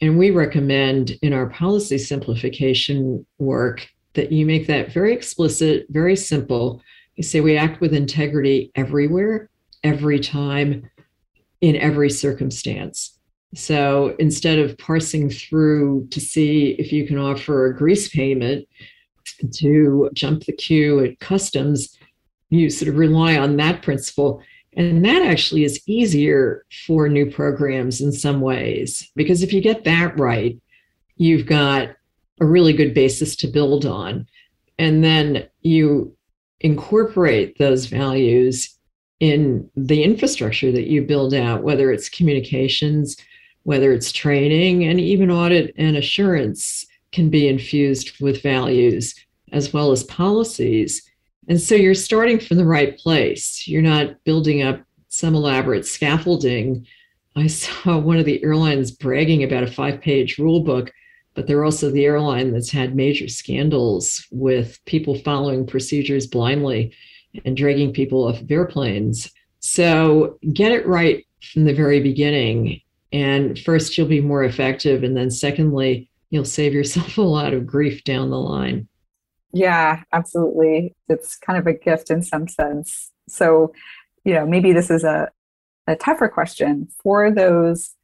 And 0.00 0.18
we 0.18 0.30
recommend 0.30 1.12
in 1.22 1.32
our 1.32 1.48
policy 1.50 1.98
simplification 1.98 3.26
work 3.38 3.88
that 4.14 4.30
you 4.30 4.46
make 4.46 4.66
that 4.68 4.92
very 4.92 5.12
explicit, 5.12 5.86
very 5.90 6.14
simple. 6.14 6.82
Say 7.20 7.40
we 7.40 7.56
act 7.56 7.80
with 7.80 7.94
integrity 7.94 8.72
everywhere, 8.74 9.48
every 9.82 10.18
time, 10.18 10.90
in 11.60 11.76
every 11.76 12.10
circumstance. 12.10 13.18
So 13.54 14.16
instead 14.18 14.58
of 14.58 14.76
parsing 14.78 15.30
through 15.30 16.08
to 16.10 16.20
see 16.20 16.70
if 16.78 16.92
you 16.92 17.06
can 17.06 17.18
offer 17.18 17.66
a 17.66 17.76
grease 17.76 18.08
payment 18.08 18.68
to 19.54 20.10
jump 20.12 20.44
the 20.44 20.52
queue 20.52 21.04
at 21.04 21.20
customs, 21.20 21.96
you 22.50 22.68
sort 22.68 22.88
of 22.88 22.96
rely 22.96 23.38
on 23.38 23.56
that 23.56 23.82
principle. 23.82 24.42
And 24.76 25.04
that 25.04 25.22
actually 25.22 25.64
is 25.64 25.80
easier 25.86 26.66
for 26.86 27.08
new 27.08 27.30
programs 27.30 28.00
in 28.00 28.10
some 28.10 28.40
ways, 28.40 29.08
because 29.14 29.42
if 29.42 29.52
you 29.52 29.60
get 29.60 29.84
that 29.84 30.18
right, 30.18 30.60
you've 31.16 31.46
got 31.46 31.90
a 32.40 32.44
really 32.44 32.72
good 32.72 32.92
basis 32.92 33.36
to 33.36 33.46
build 33.46 33.86
on. 33.86 34.26
And 34.78 35.04
then 35.04 35.46
you 35.62 36.13
incorporate 36.60 37.58
those 37.58 37.86
values 37.86 38.76
in 39.20 39.70
the 39.76 40.02
infrastructure 40.02 40.72
that 40.72 40.88
you 40.88 41.02
build 41.02 41.34
out, 41.34 41.62
whether 41.62 41.90
it's 41.90 42.08
communications, 42.08 43.16
whether 43.62 43.92
it's 43.92 44.12
training, 44.12 44.84
and 44.84 45.00
even 45.00 45.30
audit 45.30 45.74
and 45.76 45.96
assurance 45.96 46.84
can 47.12 47.30
be 47.30 47.48
infused 47.48 48.20
with 48.20 48.42
values 48.42 49.14
as 49.52 49.72
well 49.72 49.92
as 49.92 50.02
policies. 50.04 51.02
And 51.48 51.60
so 51.60 51.74
you're 51.74 51.94
starting 51.94 52.40
from 52.40 52.56
the 52.56 52.64
right 52.64 52.98
place. 52.98 53.66
You're 53.66 53.82
not 53.82 54.22
building 54.24 54.62
up 54.62 54.82
some 55.08 55.34
elaborate 55.34 55.86
scaffolding. 55.86 56.86
I 57.36 57.46
saw 57.46 57.98
one 57.98 58.18
of 58.18 58.24
the 58.24 58.42
airlines 58.42 58.90
bragging 58.90 59.44
about 59.44 59.62
a 59.62 59.70
five 59.70 60.00
page 60.00 60.38
rule 60.38 60.60
book, 60.60 60.92
but 61.34 61.46
they're 61.46 61.64
also 61.64 61.90
the 61.90 62.04
airline 62.04 62.52
that's 62.52 62.70
had 62.70 62.94
major 62.94 63.28
scandals 63.28 64.26
with 64.30 64.82
people 64.84 65.16
following 65.16 65.66
procedures 65.66 66.26
blindly 66.26 66.94
and 67.44 67.56
dragging 67.56 67.92
people 67.92 68.26
off 68.26 68.40
of 68.40 68.50
airplanes. 68.50 69.30
So 69.60 70.38
get 70.52 70.72
it 70.72 70.86
right 70.86 71.26
from 71.52 71.64
the 71.64 71.74
very 71.74 72.00
beginning. 72.00 72.80
And 73.12 73.58
first, 73.58 73.96
you'll 73.96 74.06
be 74.06 74.20
more 74.20 74.44
effective. 74.44 75.02
And 75.02 75.16
then, 75.16 75.30
secondly, 75.30 76.08
you'll 76.30 76.44
save 76.44 76.72
yourself 76.72 77.18
a 77.18 77.22
lot 77.22 77.52
of 77.52 77.66
grief 77.66 78.04
down 78.04 78.30
the 78.30 78.38
line. 78.38 78.88
Yeah, 79.52 80.02
absolutely. 80.12 80.94
It's 81.08 81.36
kind 81.36 81.58
of 81.58 81.66
a 81.66 81.74
gift 81.74 82.10
in 82.10 82.22
some 82.22 82.48
sense. 82.48 83.12
So, 83.28 83.72
you 84.24 84.34
know, 84.34 84.44
maybe 84.46 84.72
this 84.72 84.90
is 84.90 85.04
a, 85.04 85.30
a 85.86 85.94
tougher 85.94 86.28
question 86.28 86.88
for 87.02 87.30
those 87.30 87.94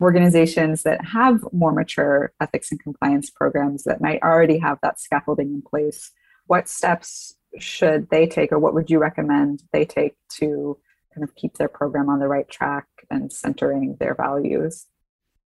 organizations 0.00 0.82
that 0.82 1.04
have 1.04 1.44
more 1.52 1.72
mature 1.72 2.32
ethics 2.40 2.70
and 2.70 2.80
compliance 2.80 3.30
programs 3.30 3.84
that 3.84 4.00
might 4.00 4.22
already 4.22 4.58
have 4.58 4.78
that 4.82 5.00
scaffolding 5.00 5.48
in 5.48 5.62
place. 5.62 6.10
What 6.46 6.68
steps 6.68 7.34
should 7.58 8.10
they 8.10 8.26
take, 8.26 8.52
or 8.52 8.58
what 8.58 8.74
would 8.74 8.90
you 8.90 8.98
recommend 8.98 9.62
they 9.72 9.84
take 9.84 10.16
to 10.38 10.76
kind 11.14 11.22
of 11.22 11.34
keep 11.36 11.54
their 11.54 11.68
program 11.68 12.08
on 12.08 12.18
the 12.18 12.28
right 12.28 12.48
track 12.48 12.86
and 13.10 13.32
centering 13.32 13.96
their 14.00 14.14
values? 14.14 14.86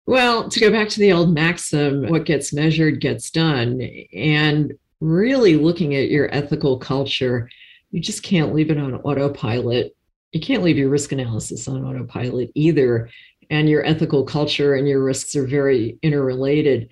Well, 0.05 0.49
to 0.49 0.61
go 0.61 0.71
back 0.71 0.89
to 0.91 1.01
the 1.01 1.13
old 1.13 1.35
maxim, 1.35 2.09
what 2.09 2.27
gets 2.27 2.53
measured 2.53 3.01
gets 3.01 3.31
done. 3.31 3.81
And 4.15 4.75
really 5.01 5.57
looking 5.57 5.97
at 5.97 6.11
your 6.11 6.33
ethical 6.33 6.79
culture, 6.79 7.49
you 7.91 8.01
just 8.01 8.23
can't 8.23 8.55
leave 8.55 8.71
it 8.71 8.79
on 8.79 8.95
autopilot. 8.95 9.97
You 10.33 10.41
can't 10.41 10.63
leave 10.63 10.77
your 10.77 10.91
risk 10.91 11.13
analysis 11.13 11.67
on 11.67 11.85
autopilot 11.85 12.51
either. 12.55 13.09
And 13.51 13.69
your 13.69 13.85
ethical 13.87 14.25
culture 14.25 14.75
and 14.75 14.89
your 14.89 15.03
risks 15.03 15.37
are 15.37 15.47
very 15.47 15.99
interrelated. 16.03 16.89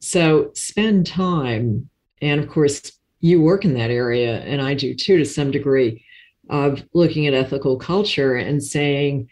So 0.00 0.50
spend 0.54 1.06
time. 1.06 1.88
And 2.20 2.40
of 2.40 2.48
course, 2.48 2.92
you 3.20 3.40
work 3.40 3.64
in 3.64 3.74
that 3.74 3.90
area, 3.90 4.40
and 4.40 4.60
I 4.60 4.74
do 4.74 4.94
too, 4.94 5.16
to 5.16 5.24
some 5.24 5.50
degree, 5.50 6.04
of 6.50 6.84
looking 6.92 7.26
at 7.26 7.32
ethical 7.32 7.78
culture 7.78 8.36
and 8.36 8.62
saying, 8.62 9.30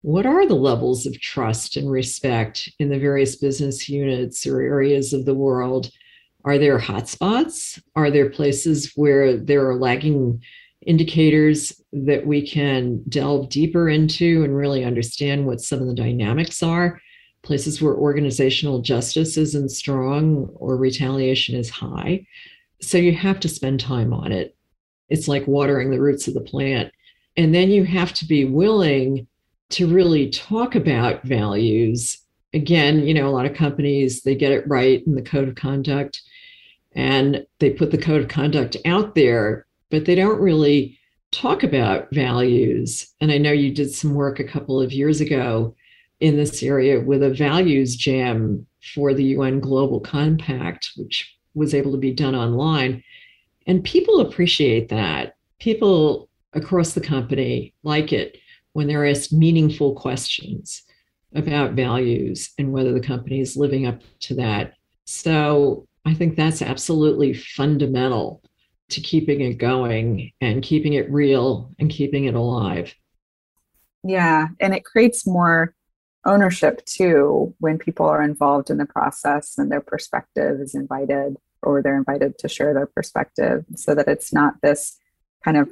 what 0.00 0.26
are 0.26 0.46
the 0.46 0.54
levels 0.54 1.06
of 1.06 1.20
trust 1.20 1.76
and 1.76 1.90
respect 1.90 2.70
in 2.78 2.88
the 2.88 2.98
various 2.98 3.36
business 3.36 3.88
units 3.88 4.46
or 4.46 4.60
areas 4.60 5.12
of 5.12 5.24
the 5.24 5.34
world? 5.34 5.90
Are 6.44 6.58
there 6.58 6.78
hotspots? 6.78 7.82
Are 7.96 8.10
there 8.10 8.28
places 8.30 8.92
where 8.96 9.36
there 9.36 9.68
are 9.68 9.76
lagging 9.76 10.42
indicators 10.86 11.80
that 11.92 12.26
we 12.26 12.46
can 12.46 13.02
delve 13.08 13.48
deeper 13.48 13.88
into 13.88 14.44
and 14.44 14.56
really 14.56 14.84
understand 14.84 15.46
what 15.46 15.60
some 15.60 15.80
of 15.80 15.86
the 15.86 15.94
dynamics 15.94 16.62
are? 16.62 17.00
Places 17.42 17.82
where 17.82 17.94
organizational 17.94 18.80
justice 18.80 19.36
isn't 19.36 19.70
strong 19.70 20.48
or 20.54 20.76
retaliation 20.76 21.56
is 21.56 21.70
high. 21.70 22.26
So 22.80 22.98
you 22.98 23.14
have 23.14 23.40
to 23.40 23.48
spend 23.48 23.80
time 23.80 24.12
on 24.12 24.32
it. 24.32 24.56
It's 25.08 25.28
like 25.28 25.46
watering 25.46 25.90
the 25.90 26.00
roots 26.00 26.28
of 26.28 26.34
the 26.34 26.40
plant. 26.40 26.92
And 27.36 27.54
then 27.54 27.70
you 27.70 27.84
have 27.84 28.12
to 28.14 28.24
be 28.24 28.44
willing 28.44 29.26
to 29.70 29.86
really 29.86 30.30
talk 30.30 30.74
about 30.74 31.22
values. 31.24 32.18
Again, 32.52 33.06
you 33.06 33.14
know, 33.14 33.28
a 33.28 33.30
lot 33.30 33.46
of 33.46 33.56
companies, 33.56 34.22
they 34.22 34.34
get 34.34 34.52
it 34.52 34.68
right 34.68 35.04
in 35.06 35.14
the 35.14 35.22
code 35.22 35.48
of 35.48 35.54
conduct 35.54 36.22
and 36.94 37.44
they 37.58 37.70
put 37.70 37.90
the 37.90 37.98
code 37.98 38.22
of 38.22 38.28
conduct 38.28 38.76
out 38.84 39.14
there, 39.14 39.66
but 39.94 40.06
they 40.06 40.16
don't 40.16 40.40
really 40.40 40.98
talk 41.30 41.62
about 41.62 42.12
values. 42.12 43.06
And 43.20 43.30
I 43.30 43.38
know 43.38 43.52
you 43.52 43.72
did 43.72 43.94
some 43.94 44.12
work 44.12 44.40
a 44.40 44.44
couple 44.44 44.80
of 44.80 44.92
years 44.92 45.20
ago 45.20 45.76
in 46.18 46.36
this 46.36 46.64
area 46.64 46.98
with 46.98 47.22
a 47.22 47.32
values 47.32 47.94
jam 47.94 48.66
for 48.92 49.14
the 49.14 49.22
UN 49.36 49.60
Global 49.60 50.00
Compact, 50.00 50.90
which 50.96 51.38
was 51.54 51.74
able 51.74 51.92
to 51.92 51.98
be 51.98 52.10
done 52.10 52.34
online. 52.34 53.04
And 53.68 53.84
people 53.84 54.18
appreciate 54.18 54.88
that. 54.88 55.36
People 55.60 56.28
across 56.54 56.94
the 56.94 57.00
company 57.00 57.72
like 57.84 58.12
it 58.12 58.38
when 58.72 58.88
they're 58.88 59.06
asked 59.06 59.32
meaningful 59.32 59.94
questions 59.94 60.82
about 61.36 61.74
values 61.74 62.50
and 62.58 62.72
whether 62.72 62.92
the 62.92 62.98
company 62.98 63.38
is 63.38 63.56
living 63.56 63.86
up 63.86 64.00
to 64.22 64.34
that. 64.34 64.74
So 65.04 65.86
I 66.04 66.14
think 66.14 66.34
that's 66.34 66.62
absolutely 66.62 67.32
fundamental 67.32 68.42
to 68.90 69.00
keeping 69.00 69.40
it 69.40 69.54
going 69.54 70.32
and 70.40 70.62
keeping 70.62 70.94
it 70.94 71.10
real 71.10 71.72
and 71.78 71.90
keeping 71.90 72.24
it 72.24 72.34
alive. 72.34 72.94
Yeah, 74.02 74.48
and 74.60 74.74
it 74.74 74.84
creates 74.84 75.26
more 75.26 75.74
ownership 76.26 76.84
too 76.84 77.54
when 77.58 77.78
people 77.78 78.06
are 78.06 78.22
involved 78.22 78.70
in 78.70 78.78
the 78.78 78.86
process 78.86 79.58
and 79.58 79.70
their 79.70 79.80
perspective 79.80 80.60
is 80.60 80.74
invited 80.74 81.36
or 81.62 81.82
they're 81.82 81.96
invited 81.96 82.38
to 82.38 82.48
share 82.48 82.74
their 82.74 82.86
perspective 82.86 83.64
so 83.74 83.94
that 83.94 84.08
it's 84.08 84.32
not 84.32 84.54
this 84.62 84.98
kind 85.44 85.56
of 85.56 85.70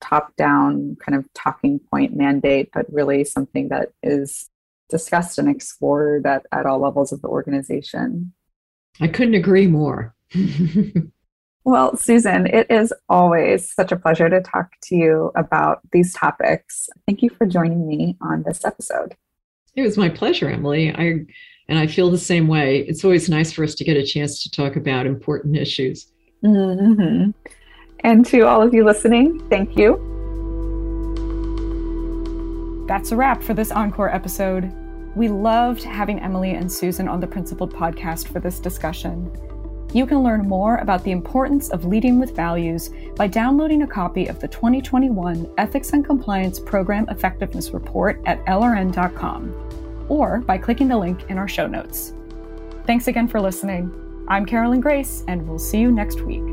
top 0.00 0.34
down 0.36 0.96
kind 1.04 1.18
of 1.18 1.26
talking 1.34 1.78
point 1.78 2.16
mandate 2.16 2.70
but 2.72 2.86
really 2.92 3.24
something 3.24 3.68
that 3.68 3.90
is 4.02 4.48
discussed 4.88 5.38
and 5.38 5.48
explored 5.48 6.26
at, 6.26 6.46
at 6.52 6.66
all 6.66 6.80
levels 6.80 7.12
of 7.12 7.22
the 7.22 7.28
organization. 7.28 8.32
I 9.00 9.08
couldn't 9.08 9.34
agree 9.34 9.66
more. 9.66 10.14
well, 11.64 11.96
Susan, 11.96 12.46
it 12.46 12.70
is 12.70 12.92
always 13.08 13.72
such 13.72 13.92
a 13.92 13.96
pleasure 13.96 14.28
to 14.30 14.40
talk 14.40 14.70
to 14.84 14.96
you 14.96 15.30
about 15.36 15.80
these 15.92 16.14
topics. 16.14 16.88
Thank 17.06 17.22
you 17.22 17.30
for 17.30 17.46
joining 17.46 17.86
me 17.86 18.16
on 18.20 18.42
this 18.44 18.64
episode. 18.64 19.14
It 19.76 19.82
was 19.82 19.96
my 19.96 20.08
pleasure, 20.08 20.48
Emily. 20.48 20.90
I 20.94 21.26
and 21.68 21.78
I 21.78 21.86
feel 21.86 22.10
the 22.10 22.18
same 22.18 22.48
way. 22.48 22.80
It's 22.80 23.04
always 23.04 23.28
nice 23.28 23.52
for 23.52 23.62
us 23.62 23.76
to 23.76 23.84
get 23.84 23.96
a 23.96 24.04
chance 24.04 24.42
to 24.42 24.50
talk 24.50 24.74
about 24.74 25.06
important 25.06 25.56
issues. 25.56 26.10
Mm-hmm. 26.44 27.30
And 28.00 28.26
to 28.26 28.40
all 28.40 28.62
of 28.62 28.74
you 28.74 28.84
listening, 28.84 29.38
thank 29.48 29.76
you. 29.76 30.06
That's 32.88 33.12
a 33.12 33.16
wrap 33.16 33.40
for 33.40 33.54
this 33.54 33.70
encore 33.70 34.12
episode. 34.12 34.72
We 35.14 35.28
loved 35.28 35.84
having 35.84 36.18
Emily 36.18 36.50
and 36.52 36.72
Susan 36.72 37.06
on 37.06 37.20
the 37.20 37.26
Principled 37.28 37.72
podcast 37.72 38.32
for 38.32 38.40
this 38.40 38.58
discussion. 38.58 39.30
You 39.92 40.06
can 40.06 40.22
learn 40.22 40.48
more 40.48 40.76
about 40.76 41.02
the 41.02 41.10
importance 41.10 41.70
of 41.70 41.84
leading 41.84 42.20
with 42.20 42.36
values 42.36 42.90
by 43.16 43.26
downloading 43.26 43.82
a 43.82 43.88
copy 43.88 44.28
of 44.28 44.38
the 44.38 44.46
2021 44.46 45.52
Ethics 45.58 45.92
and 45.92 46.04
Compliance 46.04 46.60
Program 46.60 47.08
Effectiveness 47.08 47.70
Report 47.70 48.22
at 48.24 48.44
lrn.com 48.46 50.06
or 50.08 50.38
by 50.38 50.58
clicking 50.58 50.86
the 50.86 50.96
link 50.96 51.24
in 51.28 51.38
our 51.38 51.48
show 51.48 51.66
notes. 51.66 52.14
Thanks 52.86 53.08
again 53.08 53.26
for 53.26 53.40
listening. 53.40 53.92
I'm 54.28 54.46
Carolyn 54.46 54.80
Grace, 54.80 55.24
and 55.26 55.46
we'll 55.48 55.58
see 55.58 55.80
you 55.80 55.90
next 55.90 56.20
week. 56.20 56.44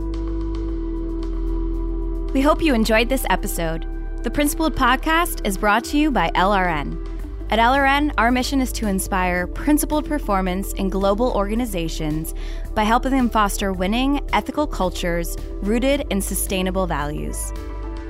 We 2.33 2.41
hope 2.41 2.61
you 2.61 2.73
enjoyed 2.73 3.07
this 3.07 3.25
episode. 3.29 3.85
The 4.23 4.31
Principled 4.31 4.75
Podcast 4.75 5.45
is 5.45 5.57
brought 5.57 5.83
to 5.85 5.97
you 5.97 6.09
by 6.09 6.31
LRN. 6.31 7.06
At 7.49 7.59
LRN, 7.59 8.13
our 8.17 8.29
mission 8.29 8.59
is 8.59 8.73
to 8.73 8.87
inspire 8.87 9.47
principled 9.47 10.05
performance 10.05 10.73
in 10.73 10.89
global 10.89 11.31
organizations 11.31 12.33
by 12.75 12.83
helping 12.83 13.11
them 13.11 13.29
foster 13.29 13.71
winning, 13.71 14.19
ethical 14.33 14.67
cultures 14.67 15.37
rooted 15.61 16.05
in 16.09 16.21
sustainable 16.21 16.87
values. 16.87 17.53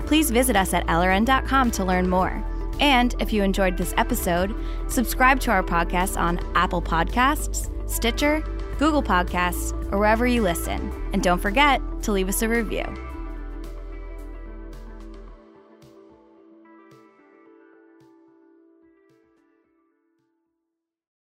Please 0.07 0.31
visit 0.31 0.55
us 0.55 0.73
at 0.73 0.87
LRN.com 0.87 1.69
to 1.71 1.85
learn 1.85 2.09
more. 2.09 2.43
And 2.79 3.13
if 3.19 3.31
you 3.31 3.43
enjoyed 3.43 3.77
this 3.77 3.93
episode, 3.97 4.55
subscribe 4.87 5.39
to 5.41 5.51
our 5.51 5.63
podcast 5.63 6.17
on 6.17 6.39
Apple 6.55 6.81
Podcasts, 6.81 7.69
Stitcher, 7.87 8.41
Google 8.79 9.03
Podcasts, 9.03 9.71
or 9.91 9.99
wherever 9.99 10.25
you 10.25 10.41
listen. 10.41 10.91
And 11.13 11.21
don't 11.21 11.39
forget 11.39 11.79
to 12.03 12.11
leave 12.11 12.27
us 12.29 12.41
a 12.41 12.49
review. 12.49 12.85